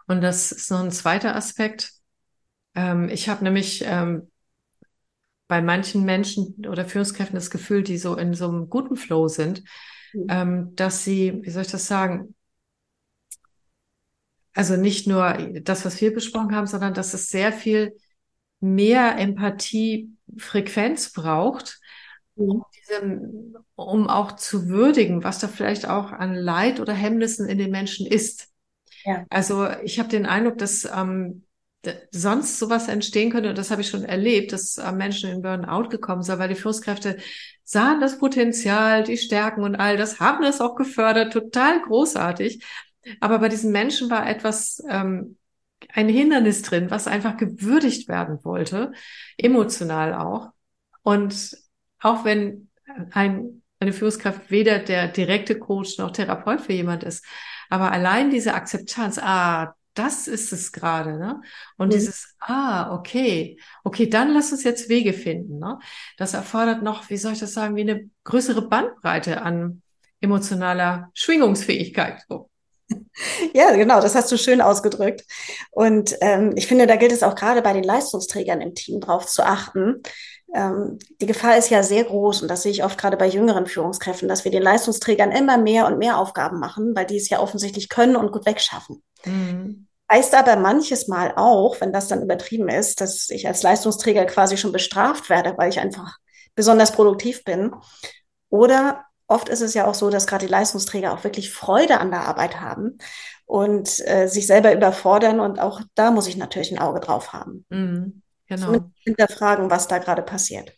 [0.06, 1.92] Und das ist noch ein zweiter Aspekt,
[2.74, 4.30] ähm, ich habe nämlich ähm,
[5.48, 9.62] bei manchen Menschen oder Führungskräften das Gefühl, die so in so einem guten Flow sind,
[10.12, 10.26] mhm.
[10.28, 12.34] ähm, dass sie, wie soll ich das sagen,
[14.54, 15.32] also nicht nur
[15.62, 17.96] das, was wir besprochen haben, sondern dass es sehr viel
[18.60, 21.80] mehr Empathiefrequenz braucht,
[22.36, 22.62] um, mhm.
[22.78, 27.70] diesem, um auch zu würdigen, was da vielleicht auch an Leid oder Hemmnissen in den
[27.70, 28.48] Menschen ist.
[29.04, 29.26] Ja.
[29.28, 31.44] Also ich habe den Eindruck, dass ähm,
[32.10, 36.22] sonst sowas entstehen könnte, und das habe ich schon erlebt, dass Menschen in Burnout gekommen
[36.22, 37.16] sind, weil die Führungskräfte
[37.64, 42.64] sahen das Potenzial, die Stärken und all das, haben das auch gefördert, total großartig.
[43.20, 45.36] Aber bei diesen Menschen war etwas, ähm,
[45.92, 48.92] ein Hindernis drin, was einfach gewürdigt werden wollte,
[49.36, 50.50] emotional auch.
[51.02, 51.56] Und
[52.00, 52.68] auch wenn
[53.10, 57.24] ein, eine Führungskraft weder der direkte Coach noch Therapeut für jemand ist,
[57.70, 61.40] aber allein diese Akzeptanz, ah, das ist es gerade, ne?
[61.76, 61.92] Und mhm.
[61.92, 65.78] dieses, ah, okay, okay, dann lass uns jetzt Wege finden, ne?
[66.18, 69.82] Das erfordert noch, wie soll ich das sagen, wie eine größere Bandbreite an
[70.20, 72.22] emotionaler Schwingungsfähigkeit.
[72.28, 72.50] So.
[73.54, 75.24] Ja, genau, das hast du schön ausgedrückt.
[75.70, 79.26] Und ähm, ich finde, da gilt es auch gerade bei den Leistungsträgern im Team drauf
[79.26, 80.02] zu achten.
[80.54, 83.66] Ähm, die Gefahr ist ja sehr groß und das sehe ich oft gerade bei jüngeren
[83.66, 87.40] Führungskräften, dass wir den Leistungsträgern immer mehr und mehr Aufgaben machen, weil die es ja
[87.40, 89.02] offensichtlich können und gut wegschaffen.
[89.24, 89.88] Mhm.
[90.10, 94.56] Heißt aber manches Mal auch, wenn das dann übertrieben ist, dass ich als Leistungsträger quasi
[94.56, 96.18] schon bestraft werde, weil ich einfach
[96.54, 97.74] besonders produktiv bin.
[98.48, 102.10] Oder oft ist es ja auch so, dass gerade die Leistungsträger auch wirklich Freude an
[102.10, 102.98] der Arbeit haben
[103.44, 105.40] und äh, sich selber überfordern.
[105.40, 107.64] Und auch da muss ich natürlich ein Auge drauf haben.
[107.70, 108.66] Mhm, genau.
[108.66, 110.72] Somit hinterfragen, was da gerade passiert.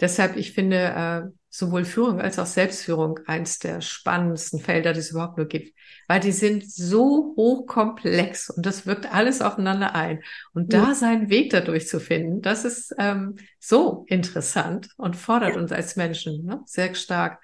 [0.00, 5.10] Deshalb, ich finde, äh, sowohl Führung als auch Selbstführung eins der spannendsten Felder, die es
[5.10, 5.74] überhaupt nur gibt.
[6.06, 10.22] Weil die sind so hochkomplex und das wirkt alles aufeinander ein.
[10.52, 15.60] Und da seinen Weg dadurch zu finden, das ist ähm, so interessant und fordert ja.
[15.60, 16.60] uns als Menschen ne?
[16.66, 17.42] sehr stark.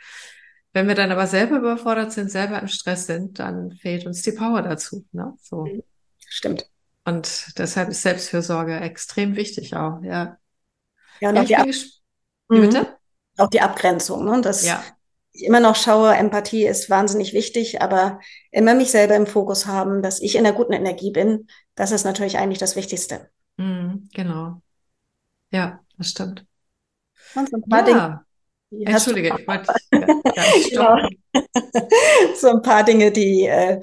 [0.75, 4.33] Wenn wir dann aber selber überfordert sind, selber im Stress sind, dann fehlt uns die
[4.33, 5.07] Power dazu.
[5.12, 5.33] Ne?
[5.40, 5.64] So.
[5.64, 5.83] Mhm.
[6.18, 6.71] Stimmt.
[7.04, 10.36] Und deshalb ist Selbstfürsorge extrem wichtig auch, ja.
[11.20, 11.66] Ja, und ja, auch, die Ab
[12.48, 12.60] mhm.
[12.60, 12.96] bitte?
[13.38, 14.24] auch die Abgrenzung.
[14.24, 14.40] Ne?
[14.40, 14.82] Dass ja.
[15.32, 20.02] ich immer noch schaue, Empathie ist wahnsinnig wichtig, aber immer mich selber im Fokus haben,
[20.02, 23.30] dass ich in der guten Energie bin, das ist natürlich eigentlich das Wichtigste.
[23.56, 24.62] Mhm, genau.
[25.50, 26.46] Ja, das stimmt.
[27.34, 28.24] Und so ein paar ja.
[28.70, 29.72] Dinge, Entschuldige, ich wollte
[30.70, 30.96] genau.
[32.36, 33.80] So ein paar Dinge, die äh,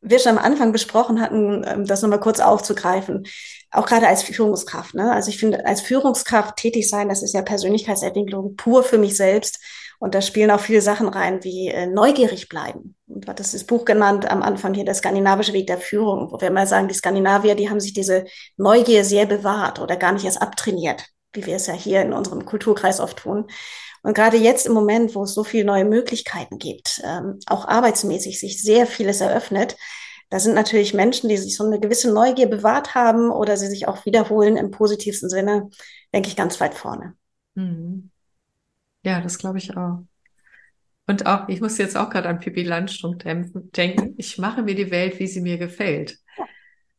[0.00, 3.26] wir schon am Anfang besprochen hatten, ähm, das nochmal kurz aufzugreifen.
[3.70, 4.94] Auch gerade als Führungskraft.
[4.94, 5.12] Ne?
[5.12, 9.60] Also ich finde, als Führungskraft tätig sein, das ist ja Persönlichkeitsentwicklung pur für mich selbst.
[9.98, 12.96] Und da spielen auch viele Sachen rein, wie äh, neugierig bleiben.
[13.06, 16.40] Und du hattest das Buch genannt am Anfang hier, der skandinavische Weg der Führung, wo
[16.40, 18.24] wir mal sagen, die Skandinavier, die haben sich diese
[18.56, 22.46] Neugier sehr bewahrt oder gar nicht erst abtrainiert, wie wir es ja hier in unserem
[22.46, 23.46] Kulturkreis oft tun.
[24.02, 28.40] Und gerade jetzt im Moment, wo es so viele neue Möglichkeiten gibt, ähm, auch arbeitsmäßig
[28.40, 29.76] sich sehr vieles eröffnet,
[30.30, 33.88] da sind natürlich Menschen, die sich so eine gewisse Neugier bewahrt haben oder sie sich
[33.88, 35.68] auch wiederholen im positivsten Sinne,
[36.14, 37.14] denke ich, ganz weit vorne.
[37.54, 38.10] Mhm.
[39.02, 40.04] Ja, das glaube ich auch.
[41.08, 44.14] Und auch, ich muss jetzt auch gerade an Pippi Landstrunk denken.
[44.16, 46.18] Ich mache mir die Welt, wie sie mir gefällt.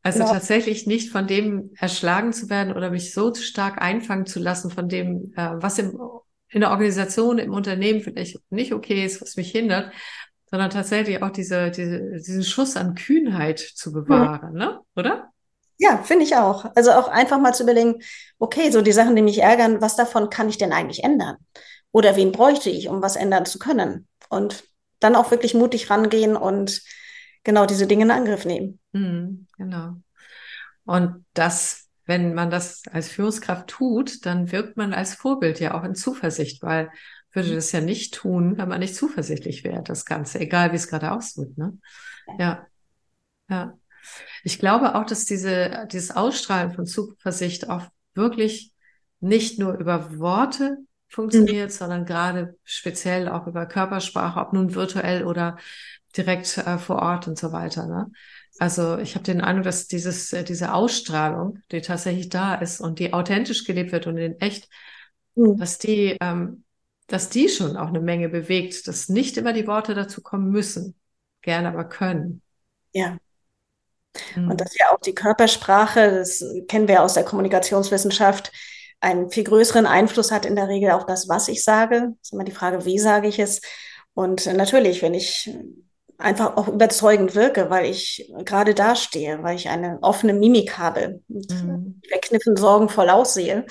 [0.04, 0.26] Also ja.
[0.26, 4.90] tatsächlich nicht von dem erschlagen zu werden oder mich so stark einfangen zu lassen von
[4.90, 5.98] dem, äh, was im
[6.52, 9.92] in der Organisation, im Unternehmen vielleicht nicht okay ist, was mich hindert,
[10.50, 14.60] sondern tatsächlich auch diese, diese, diesen Schuss an Kühnheit zu bewahren, mhm.
[14.60, 14.80] ne?
[14.96, 15.32] Oder?
[15.78, 16.66] Ja, finde ich auch.
[16.76, 18.02] Also auch einfach mal zu überlegen,
[18.38, 21.38] okay, so die Sachen, die mich ärgern, was davon kann ich denn eigentlich ändern?
[21.92, 24.08] Oder wen bräuchte ich, um was ändern zu können?
[24.30, 24.64] Und
[25.00, 26.82] dann auch wirklich mutig rangehen und
[27.44, 28.80] genau diese Dinge in Angriff nehmen.
[28.92, 29.96] Mhm, genau.
[30.86, 35.84] Und das wenn man das als Führungskraft tut, dann wirkt man als Vorbild ja auch
[35.84, 36.90] in Zuversicht, weil
[37.34, 40.88] würde das ja nicht tun, wenn man nicht zuversichtlich wäre, das Ganze, egal wie es
[40.88, 41.58] gerade aussieht.
[41.58, 41.78] Ne?
[42.38, 42.68] Ja,
[43.50, 43.78] ja.
[44.44, 47.84] Ich glaube auch, dass diese, dieses Ausstrahlen von Zuversicht auch
[48.16, 48.74] wirklich
[49.20, 51.74] nicht nur über Worte funktioniert, mhm.
[51.74, 55.58] sondern gerade speziell auch über Körpersprache, ob nun virtuell oder
[56.18, 57.86] direkt äh, vor Ort und so weiter.
[57.86, 58.12] Ne?
[58.60, 63.00] Also ich habe den Eindruck, dass dieses, äh, diese Ausstrahlung, die tatsächlich da ist und
[63.00, 64.70] die authentisch gelebt wird und in echt,
[65.36, 65.58] mhm.
[65.58, 66.64] dass die, ähm,
[67.08, 70.96] dass die schon auch eine Menge bewegt, dass nicht immer die Worte dazu kommen müssen,
[71.42, 72.42] gerne aber können.
[72.94, 73.18] Ja.
[74.36, 74.52] Mhm.
[74.52, 78.52] Und dass ja auch die Körpersprache, das kennen wir aus der Kommunikationswissenschaft,
[79.00, 82.14] einen viel größeren Einfluss hat in der Regel auf das, was ich sage.
[82.20, 83.62] Das ist immer die Frage, wie sage ich es?
[84.14, 85.50] Und äh, natürlich, wenn ich
[86.22, 91.50] einfach auch überzeugend wirke, weil ich gerade dastehe, weil ich eine offene Mimik habe und
[91.50, 92.02] mhm.
[92.08, 93.66] verkniffen sorgenvoll aussehe.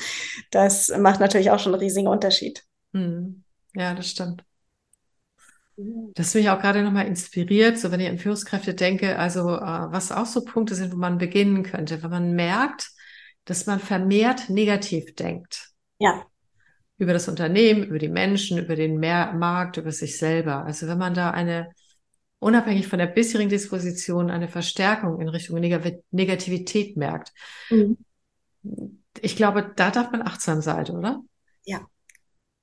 [0.50, 2.64] Das macht natürlich auch schon einen riesigen Unterschied.
[2.92, 3.44] Mhm.
[3.74, 4.44] Ja, das stimmt.
[6.14, 10.12] Das mich auch gerade nochmal inspiriert, so wenn ich an Führungskräfte denke, also äh, was
[10.12, 12.90] auch so Punkte sind, wo man beginnen könnte, wenn man merkt,
[13.46, 15.70] dass man vermehrt negativ denkt.
[15.98, 16.26] Ja.
[16.98, 20.64] Über das Unternehmen, über die Menschen, über den Markt, über sich selber.
[20.64, 21.70] Also wenn man da eine
[22.40, 27.32] unabhängig von der bisherigen Disposition eine Verstärkung in Richtung Neg Negativität merkt.
[27.70, 27.98] Mhm.
[29.20, 31.20] Ich glaube, da darf man achtsam sein, oder?
[31.64, 31.80] Ja,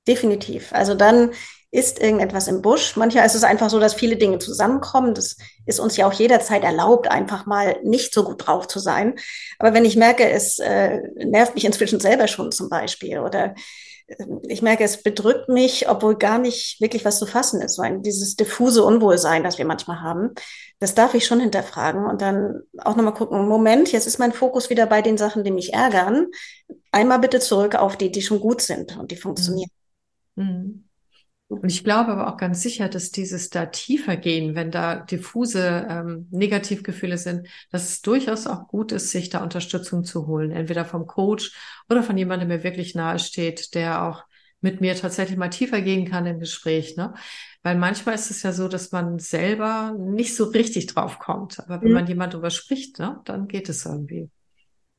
[0.06, 0.72] definitiv.
[0.72, 1.30] Also dann
[1.70, 2.96] ist irgendetwas im Busch.
[2.96, 5.14] Manchmal ist es einfach so, dass viele Dinge zusammenkommen.
[5.14, 9.16] Das ist uns ja auch jederzeit erlaubt, einfach mal nicht so gut drauf zu sein.
[9.58, 13.54] Aber wenn ich merke, es äh, nervt mich inzwischen selber schon zum Beispiel oder
[14.42, 17.78] ich merke, es bedrückt mich, obwohl gar nicht wirklich was zu fassen ist.
[17.78, 20.30] Weil dieses diffuse Unwohlsein, das wir manchmal haben,
[20.78, 24.70] das darf ich schon hinterfragen und dann auch nochmal gucken, Moment, jetzt ist mein Fokus
[24.70, 26.28] wieder bei den Sachen, die mich ärgern.
[26.90, 29.70] Einmal bitte zurück auf die, die schon gut sind und die funktionieren.
[30.36, 30.87] Mhm.
[31.48, 35.86] Und ich glaube aber auch ganz sicher, dass dieses da tiefer gehen, wenn da diffuse
[35.88, 40.84] ähm, Negativgefühle sind, dass es durchaus auch gut ist, sich da Unterstützung zu holen, entweder
[40.84, 41.56] vom Coach
[41.88, 44.24] oder von jemandem, der mir wirklich nahe steht, der auch
[44.60, 47.14] mit mir tatsächlich mal tiefer gehen kann im Gespräch, ne?
[47.62, 51.60] Weil manchmal ist es ja so, dass man selber nicht so richtig drauf kommt.
[51.60, 51.94] Aber wenn mhm.
[51.94, 54.30] man jemand darüber spricht, ne, dann geht es irgendwie.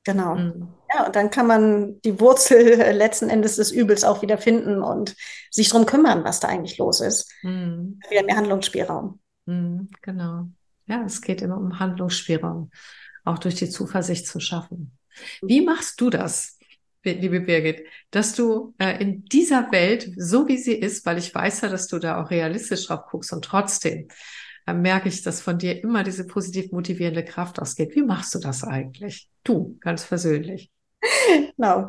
[0.09, 0.35] Genau.
[0.35, 0.67] Mhm.
[0.91, 4.81] Ja, und dann kann man die Wurzel äh, letzten Endes des Übels auch wieder finden
[4.81, 5.15] und
[5.51, 7.31] sich darum kümmern, was da eigentlich los ist.
[7.43, 7.99] Mhm.
[8.09, 9.19] Wieder mehr Handlungsspielraum.
[9.45, 10.47] Mhm, genau.
[10.87, 12.71] Ja, es geht immer um Handlungsspielraum,
[13.23, 14.97] auch durch die Zuversicht zu schaffen.
[15.43, 16.57] Wie machst du das,
[17.03, 21.61] liebe Birgit, dass du äh, in dieser Welt, so wie sie ist, weil ich weiß
[21.61, 24.07] ja, dass du da auch realistisch drauf guckst und trotzdem
[24.73, 27.95] merke ich, dass von dir immer diese positiv motivierende Kraft ausgeht.
[27.95, 29.29] Wie machst du das eigentlich?
[29.43, 30.71] Du, ganz persönlich.
[31.55, 31.87] Genau.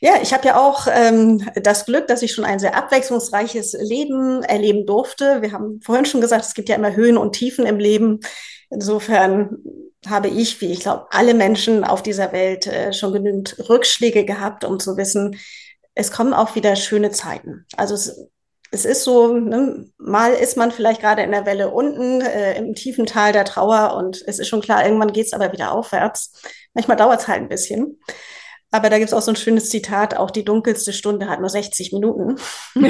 [0.00, 4.42] Ja, ich habe ja auch ähm, das Glück, dass ich schon ein sehr abwechslungsreiches Leben
[4.42, 5.42] erleben durfte.
[5.42, 8.20] Wir haben vorhin schon gesagt, es gibt ja immer Höhen und Tiefen im Leben.
[8.70, 9.58] Insofern
[10.06, 14.64] habe ich, wie ich glaube, alle Menschen auf dieser Welt äh, schon genügend Rückschläge gehabt,
[14.64, 15.36] um zu wissen,
[15.94, 17.66] es kommen auch wieder schöne Zeiten.
[17.76, 18.28] Also es
[18.72, 22.74] es ist so, ne, mal ist man vielleicht gerade in der Welle unten, äh, im
[22.74, 26.32] tiefen Tal der Trauer und es ist schon klar, irgendwann geht's aber wieder aufwärts.
[26.74, 28.00] Manchmal dauert's halt ein bisschen.
[28.70, 31.92] Aber da gibt's auch so ein schönes Zitat, auch die dunkelste Stunde hat nur 60
[31.92, 32.36] Minuten.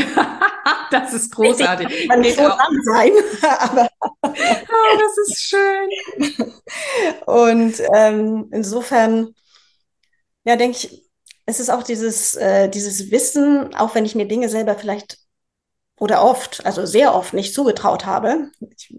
[0.91, 2.07] das ist großartig.
[2.09, 3.13] Man muss so lang sein,
[3.59, 6.53] aber oh, das ist schön.
[7.25, 9.35] Und ähm, insofern,
[10.45, 11.11] ja, denke ich,
[11.47, 15.19] es ist auch dieses, äh, dieses Wissen, auch wenn ich mir Dinge selber vielleicht
[16.01, 18.51] oder oft, also sehr oft nicht zugetraut habe.
[18.75, 18.97] Ich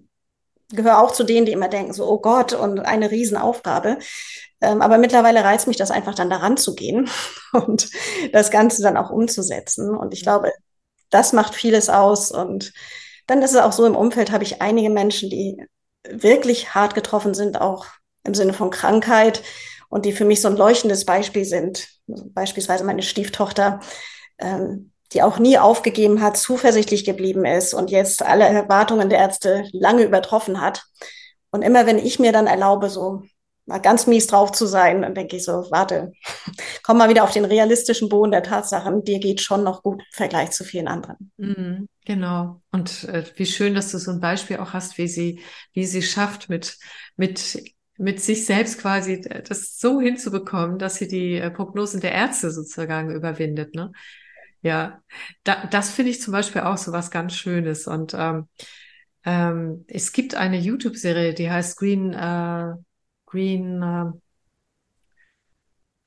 [0.70, 3.97] gehöre auch zu denen, die immer denken, so, oh Gott, und eine Riesenaufgabe.
[4.62, 7.10] Ähm, aber mittlerweile reizt mich das einfach dann daran zu gehen
[7.54, 7.89] und
[8.32, 9.97] das Ganze dann auch umzusetzen.
[9.97, 10.54] Und ich glaube,
[11.10, 12.32] das macht vieles aus.
[12.32, 12.72] Und
[13.26, 15.66] dann ist es auch so, im Umfeld habe ich einige Menschen, die
[16.08, 17.88] wirklich hart getroffen sind, auch
[18.24, 19.41] im Sinne von Krankheit
[19.89, 21.89] und die für mich so ein leuchtendes Beispiel sind.
[22.06, 23.80] Beispielsweise meine Stieftochter,
[24.38, 29.66] ähm, die auch nie aufgegeben hat, zuversichtlich geblieben ist und jetzt alle Erwartungen der Ärzte
[29.72, 30.84] lange übertroffen hat.
[31.51, 33.24] Und immer wenn ich mir dann erlaube, so
[33.66, 36.14] mal ganz mies drauf zu sein, dann denke ich so, warte,
[36.84, 39.03] komm mal wieder auf den realistischen Boden der Tatsachen.
[39.03, 41.32] Dir geht schon noch gut im Vergleich zu vielen anderen.
[41.38, 42.62] Mhm, genau.
[42.72, 45.41] Und äh, wie schön, dass du so ein Beispiel auch hast, wie sie,
[45.74, 46.78] wie sie schafft, mit,
[47.18, 47.62] mit
[47.97, 53.12] mit sich selbst quasi das so hinzubekommen, dass sie die äh, Prognosen der Ärzte sozusagen
[53.12, 53.76] überwindet.
[53.76, 53.91] Ne?
[54.62, 55.01] Ja,
[55.43, 57.88] da, das finde ich zum Beispiel auch so was ganz Schönes.
[57.88, 58.47] Und ähm,
[59.26, 62.74] ähm, es gibt eine YouTube-Serie, die heißt Green, äh,
[63.26, 64.12] Green äh,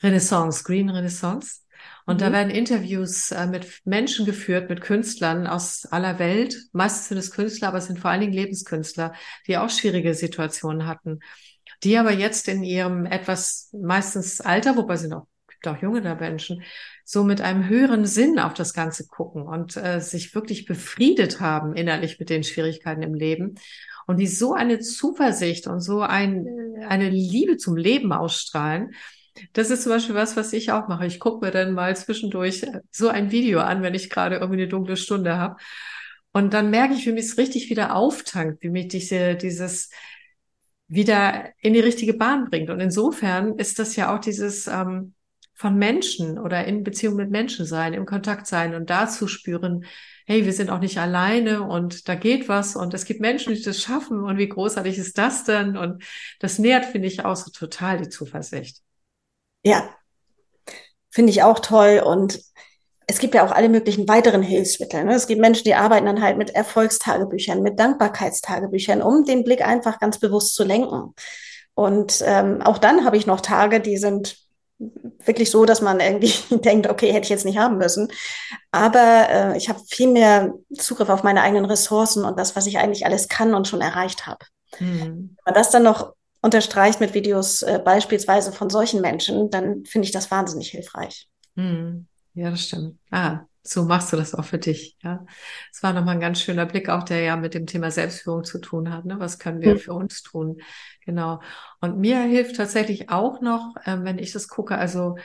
[0.03, 1.63] Renaissance, Green Renaissance.
[2.07, 2.19] Und mhm.
[2.21, 6.57] da werden Interviews äh, mit Menschen geführt, mit Künstlern aus aller Welt.
[6.73, 9.15] Meistens sind es Künstler, aber es sind vor allen Dingen Lebenskünstler,
[9.47, 11.21] die auch schwierige Situationen hatten.
[11.83, 15.27] Die aber jetzt in ihrem etwas meistens Alter, wobei sie noch
[15.65, 16.63] gibt auch junge Menschen,
[17.05, 21.75] so mit einem höheren Sinn auf das Ganze gucken und äh, sich wirklich befriedet haben
[21.75, 23.57] innerlich mit den Schwierigkeiten im Leben
[24.07, 26.47] und die so eine Zuversicht und so ein,
[26.89, 28.95] eine Liebe zum Leben ausstrahlen.
[29.53, 31.07] Das ist zum Beispiel was, was ich auch mache.
[31.07, 34.63] Ich gucke mir dann mal zwischendurch äh, so ein Video an, wenn ich gerade irgendwie
[34.63, 35.57] eine dunkle Stunde habe.
[36.33, 39.91] Und dann merke ich, wie mich es richtig wieder auftankt, wie mich diese, dieses
[40.89, 42.71] wieder in die richtige Bahn bringt.
[42.71, 45.14] Und insofern ist das ja auch dieses, ähm,
[45.55, 49.85] von Menschen oder in Beziehung mit Menschen sein, im Kontakt sein und dazu spüren,
[50.27, 53.63] hey, wir sind auch nicht alleine und da geht was und es gibt Menschen, die
[53.63, 55.77] das schaffen und wie großartig ist das denn?
[55.77, 56.03] Und
[56.41, 58.79] das nährt, finde ich, auch so total die Zuversicht.
[59.63, 59.89] Ja,
[61.11, 62.41] finde ich auch toll und
[63.07, 65.05] es gibt ja auch alle möglichen weiteren Hilfsmittel.
[65.05, 65.15] Ne?
[65.15, 70.01] Es gibt Menschen, die arbeiten dann halt mit Erfolgstagebüchern, mit Dankbarkeitstagebüchern, um den Blick einfach
[70.01, 71.15] ganz bewusst zu lenken.
[71.75, 74.39] Und ähm, auch dann habe ich noch Tage, die sind
[74.79, 78.09] wirklich so, dass man irgendwie denkt, okay, hätte ich jetzt nicht haben müssen.
[78.71, 82.79] Aber äh, ich habe viel mehr Zugriff auf meine eigenen Ressourcen und das, was ich
[82.79, 84.45] eigentlich alles kann und schon erreicht habe.
[84.81, 85.01] Mhm.
[85.01, 90.07] Wenn man das dann noch unterstreicht mit Videos äh, beispielsweise von solchen Menschen, dann finde
[90.07, 91.29] ich das wahnsinnig hilfreich.
[91.55, 92.07] Mhm.
[92.35, 92.99] Ja, das stimmt.
[93.11, 94.97] Ah, so machst du das auch für dich.
[95.03, 95.25] Ja,
[95.73, 98.59] es war nochmal ein ganz schöner Blick, auch der ja mit dem Thema Selbstführung zu
[98.59, 99.07] tun hat.
[99.07, 99.19] Ne?
[99.19, 99.79] Was können wir mhm.
[99.79, 100.61] für uns tun?
[101.05, 101.41] Genau.
[101.81, 105.17] Und mir hilft tatsächlich auch noch, ähm, wenn ich das gucke, also,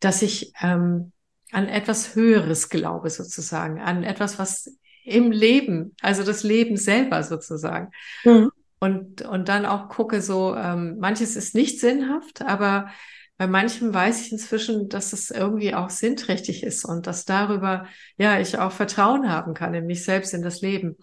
[0.00, 1.12] dass ich ähm,
[1.52, 7.90] an etwas Höheres glaube sozusagen, an etwas, was im Leben, also das Leben selber sozusagen.
[8.24, 8.50] Mhm.
[8.80, 12.90] Und, und dann auch gucke so, ähm, manches ist nicht sinnhaft, aber
[13.36, 18.38] bei manchem weiß ich inzwischen, dass es irgendwie auch sinnträchtig ist und dass darüber, ja,
[18.40, 20.96] ich auch Vertrauen haben kann in mich selbst, in das Leben.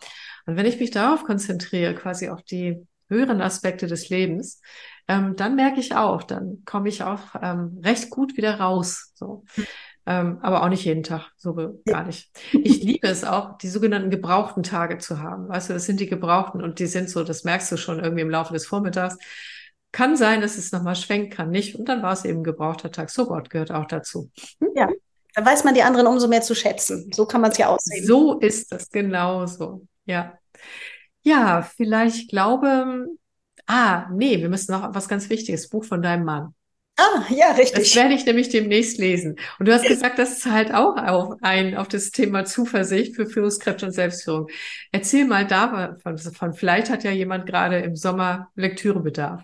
[0.45, 4.62] Und wenn ich mich darauf konzentriere, quasi auf die höheren Aspekte des Lebens,
[5.07, 9.12] ähm, dann merke ich auch, dann komme ich auch ähm, recht gut wieder raus.
[9.14, 9.43] So.
[10.05, 11.53] Ähm, aber auch nicht jeden Tag, so
[11.86, 12.32] gar nicht.
[12.53, 15.47] Ich liebe es auch, die sogenannten gebrauchten Tage zu haben.
[15.47, 18.22] Weißt du, das sind die gebrauchten und die sind so, das merkst du schon irgendwie
[18.22, 19.18] im Laufe des Vormittags.
[19.91, 21.76] Kann sein, dass es nochmal schwenken kann, nicht.
[21.76, 23.09] Und dann war es eben gebrauchter Tag.
[23.09, 24.32] So Gott gehört auch dazu.
[24.59, 24.70] Hm?
[24.76, 24.89] Ja,
[25.36, 27.12] da weiß man die anderen umso mehr zu schätzen.
[27.14, 28.05] So kann man es ja aussehen.
[28.05, 29.86] So ist das, genau so.
[30.05, 30.38] Ja.
[31.24, 33.07] Ja, vielleicht glaube,
[33.67, 36.53] ah, nee, wir müssen noch was ganz Wichtiges, Buch von deinem Mann.
[36.97, 37.84] Ah, ja, richtig.
[37.86, 39.38] Das werde ich nämlich demnächst lesen.
[39.57, 43.88] Und du hast gesagt, das zahlt auch auf ein, auf das Thema Zuversicht für Führungskräfte
[43.88, 44.49] und Selbstführung.
[44.91, 49.43] Erzähl mal davon, von, vielleicht hat ja jemand gerade im Sommer Lektürebedarf.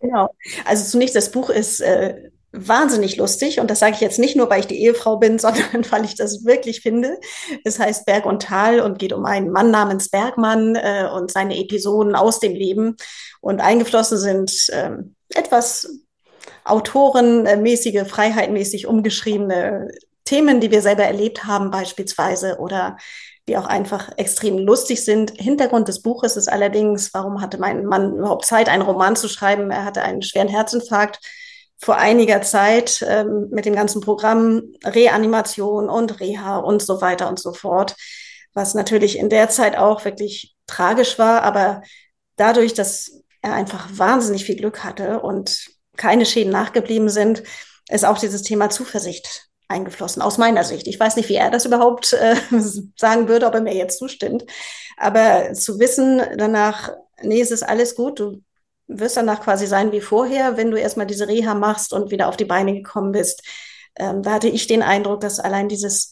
[0.00, 0.34] Genau.
[0.64, 4.48] Also zunächst, das Buch ist äh, wahnsinnig lustig und das sage ich jetzt nicht nur,
[4.48, 7.18] weil ich die Ehefrau bin, sondern weil ich das wirklich finde.
[7.64, 11.58] Es heißt Berg und Tal und geht um einen Mann namens Bergmann äh, und seine
[11.58, 12.96] Episoden aus dem Leben.
[13.40, 14.90] Und eingeflossen sind äh,
[15.34, 15.88] etwas
[16.64, 19.88] autorenmäßige, freiheitmäßig umgeschriebene
[20.24, 22.96] Themen, die wir selber erlebt haben beispielsweise oder
[23.46, 25.32] die auch einfach extrem lustig sind.
[25.36, 29.70] Hintergrund des Buches ist allerdings, warum hatte mein Mann überhaupt Zeit, einen Roman zu schreiben?
[29.70, 31.20] Er hatte einen schweren Herzinfarkt
[31.84, 37.38] vor einiger Zeit ähm, mit dem ganzen Programm Reanimation und Reha und so weiter und
[37.38, 37.94] so fort,
[38.54, 41.82] was natürlich in der Zeit auch wirklich tragisch war, aber
[42.36, 45.66] dadurch, dass er einfach wahnsinnig viel Glück hatte und
[45.98, 47.42] keine Schäden nachgeblieben sind,
[47.90, 50.86] ist auch dieses Thema Zuversicht eingeflossen, aus meiner Sicht.
[50.86, 52.36] Ich weiß nicht, wie er das überhaupt äh,
[52.96, 54.46] sagen würde, ob er mir jetzt zustimmt.
[54.96, 58.40] Aber zu wissen danach, nee, es ist alles gut, du
[58.86, 62.36] wirst danach quasi sein wie vorher, wenn du erstmal diese Reha machst und wieder auf
[62.36, 63.42] die Beine gekommen bist.
[63.96, 66.10] Ähm, da hatte ich den Eindruck, dass allein dieses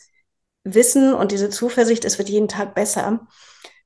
[0.65, 3.27] Wissen und diese Zuversicht, es wird jeden Tag besser,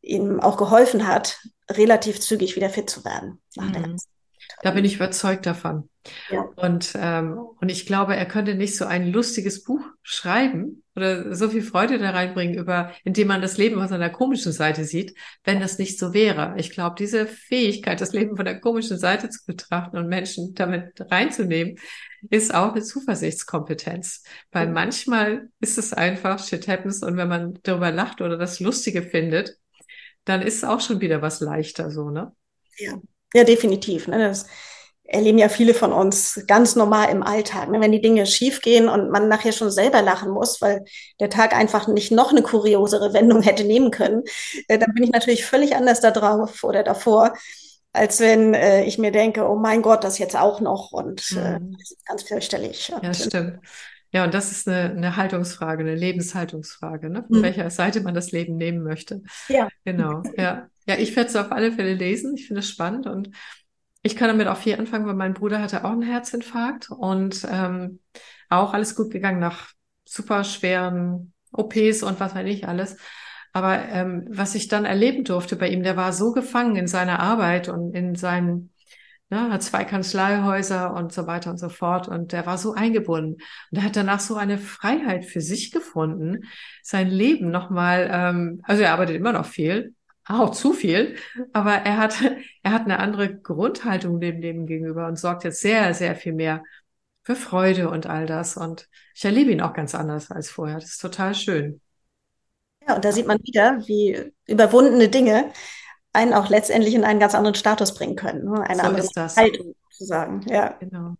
[0.03, 3.73] ihm auch geholfen hat, relativ zügig wieder fit zu werden nach mhm.
[3.73, 4.16] der ganzen
[4.63, 5.89] da bin ich überzeugt davon.
[6.31, 6.43] Ja.
[6.57, 11.51] Und, ähm, und ich glaube, er könnte nicht so ein lustiges Buch schreiben oder so
[11.51, 15.61] viel Freude da reinbringen, über, indem man das Leben von seiner komischen Seite sieht, wenn
[15.61, 16.55] das nicht so wäre.
[16.59, 20.93] Ich glaube, diese Fähigkeit, das Leben von der komischen Seite zu betrachten und Menschen damit
[21.11, 21.77] reinzunehmen,
[22.31, 24.23] ist auch eine Zuversichtskompetenz.
[24.53, 29.03] Weil manchmal ist es einfach shit happens und wenn man darüber lacht oder das Lustige
[29.03, 29.59] findet,
[30.25, 32.33] dann ist es auch schon wieder was leichter so, ne?
[32.79, 33.01] Ja.
[33.35, 34.09] Ja, definitiv.
[34.09, 34.19] Ne?
[34.19, 34.47] Das
[35.09, 37.71] erleben ja viele von uns ganz normal im Alltag.
[37.71, 37.81] Ne?
[37.81, 40.85] Wenn die Dinge schiefgehen und man nachher schon selber lachen muss, weil
[41.21, 44.23] der Tag einfach nicht noch eine kuriosere Wendung hätte nehmen können,
[44.69, 47.35] äh, dann bin ich natürlich völlig anders da drauf oder davor,
[47.93, 51.59] als wenn äh, ich mir denke, oh mein Gott, das jetzt auch noch und äh,
[51.59, 51.77] mhm.
[51.79, 52.93] das ist ganz fürchterlich.
[53.03, 53.61] Ja, stimmt.
[54.13, 57.25] Ja, und das ist eine, eine Haltungsfrage, eine Lebenshaltungsfrage, ne?
[57.29, 57.43] von mhm.
[57.43, 59.23] welcher Seite man das Leben nehmen möchte.
[59.49, 59.69] Ja.
[59.85, 60.69] Genau, ja.
[60.87, 62.35] Ja, ich werde es auf alle Fälle lesen.
[62.37, 63.31] Ich finde es spannend und
[64.03, 68.01] ich kann damit auch viel anfangen, weil mein Bruder hatte auch einen Herzinfarkt und ähm,
[68.49, 69.73] auch alles gut gegangen nach
[70.05, 72.97] super schweren OPs und was weiß ich alles.
[73.53, 77.19] Aber ähm, was ich dann erleben durfte bei ihm, der war so gefangen in seiner
[77.19, 78.71] Arbeit und in seinem,
[79.31, 83.43] ne, hat zwei Kanzleihäuser und so weiter und so fort und der war so eingebunden.
[83.73, 86.43] Und er hat danach so eine Freiheit für sich gefunden,
[86.85, 89.96] sein Leben nochmal, ähm, also er arbeitet immer noch viel,
[90.29, 91.17] auch zu viel,
[91.53, 92.17] aber er hat,
[92.63, 96.63] er hat eine andere Grundhaltung dem Leben gegenüber und sorgt jetzt sehr, sehr viel mehr
[97.23, 98.57] für Freude und all das.
[98.57, 100.77] Und ich erlebe ihn auch ganz anders als vorher.
[100.77, 101.81] Das ist total schön.
[102.87, 105.51] Ja, und da sieht man wieder, wie überwundene Dinge
[106.13, 108.45] einen auch letztendlich in einen ganz anderen Status bringen können.
[108.45, 108.63] Ne?
[108.63, 110.43] Eine so andere Haltung sozusagen.
[110.49, 110.77] Ja.
[110.81, 111.17] Genau.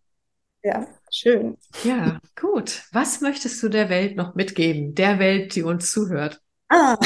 [0.63, 1.57] Ja, schön.
[1.83, 2.83] Ja, gut.
[2.91, 4.95] Was möchtest du der Welt noch mitgeben?
[4.95, 6.41] Der Welt, die uns zuhört?
[6.69, 6.97] Ah,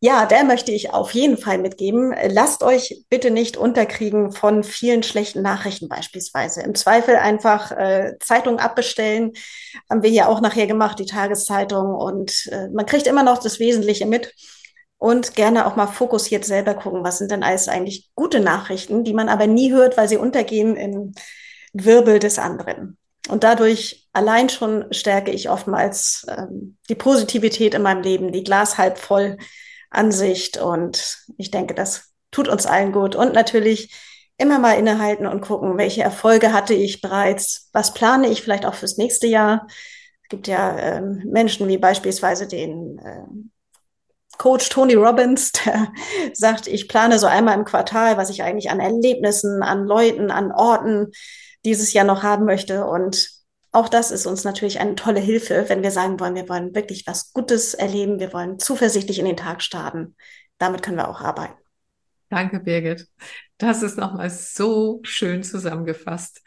[0.00, 2.14] ja, der möchte ich auf jeden Fall mitgeben.
[2.28, 6.62] Lasst euch bitte nicht unterkriegen von vielen schlechten Nachrichten beispielsweise.
[6.62, 9.32] Im Zweifel einfach äh, Zeitung abbestellen.
[9.90, 11.94] Haben wir hier auch nachher gemacht, die Tageszeitung.
[11.94, 14.32] Und äh, man kriegt immer noch das Wesentliche mit.
[14.96, 19.12] Und gerne auch mal fokussiert selber gucken, was sind denn alles eigentlich gute Nachrichten, die
[19.12, 21.12] man aber nie hört, weil sie untergehen im
[21.74, 22.96] Wirbel des anderen.
[23.28, 28.76] Und dadurch allein schon stärke ich oftmals ähm, die Positivität in meinem Leben, die Glas
[28.76, 29.38] halb voll
[29.90, 30.58] Ansicht.
[30.58, 33.16] Und ich denke, das tut uns allen gut.
[33.16, 33.94] Und natürlich
[34.36, 38.74] immer mal innehalten und gucken, welche Erfolge hatte ich bereits, was plane ich vielleicht auch
[38.74, 39.66] fürs nächste Jahr.
[40.22, 43.24] Es gibt ja ähm, Menschen wie beispielsweise den äh,
[44.36, 45.92] Coach Tony Robbins, der
[46.32, 50.50] sagt, ich plane so einmal im Quartal, was ich eigentlich an Erlebnissen, an Leuten, an
[50.52, 51.12] Orten
[51.64, 52.84] dieses Jahr noch haben möchte.
[52.84, 53.30] Und
[53.72, 57.06] auch das ist uns natürlich eine tolle Hilfe, wenn wir sagen wollen, wir wollen wirklich
[57.06, 60.16] was Gutes erleben, wir wollen zuversichtlich in den Tag starten.
[60.58, 61.54] Damit können wir auch arbeiten.
[62.28, 63.08] Danke, Birgit.
[63.58, 66.42] Das ist nochmal so schön zusammengefasst.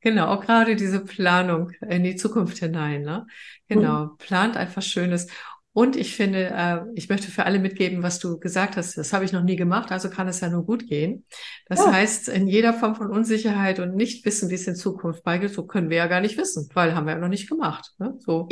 [0.00, 3.02] Genau, auch gerade diese Planung in die Zukunft hinein.
[3.02, 3.26] Ne?
[3.68, 4.16] Genau, mhm.
[4.16, 5.26] plant einfach Schönes.
[5.72, 8.98] Und ich finde, äh, ich möchte für alle mitgeben, was du gesagt hast.
[8.98, 11.24] Das habe ich noch nie gemacht, also kann es ja nur gut gehen.
[11.66, 11.92] Das ja.
[11.92, 15.66] heißt, in jeder Form von Unsicherheit und nicht wissen, wie es in Zukunft beigeht, so
[15.66, 17.92] können wir ja gar nicht wissen, weil haben wir ja noch nicht gemacht.
[17.98, 18.16] Ne?
[18.18, 18.48] So.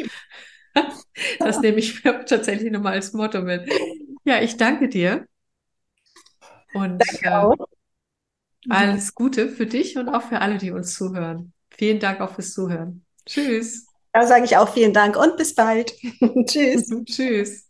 [1.41, 3.69] das nehme ich tatsächlich nochmal als Motto mit.
[4.25, 5.27] Ja, ich danke dir.
[6.73, 7.55] Und danke.
[7.59, 7.65] Äh,
[8.69, 11.53] alles Gute für dich und auch für alle, die uns zuhören.
[11.71, 13.05] Vielen Dank auch fürs Zuhören.
[13.27, 13.88] Tschüss.
[14.13, 15.95] Da sage ich auch vielen Dank und bis bald.
[16.47, 16.95] Tschüss.
[17.07, 17.68] Tschüss.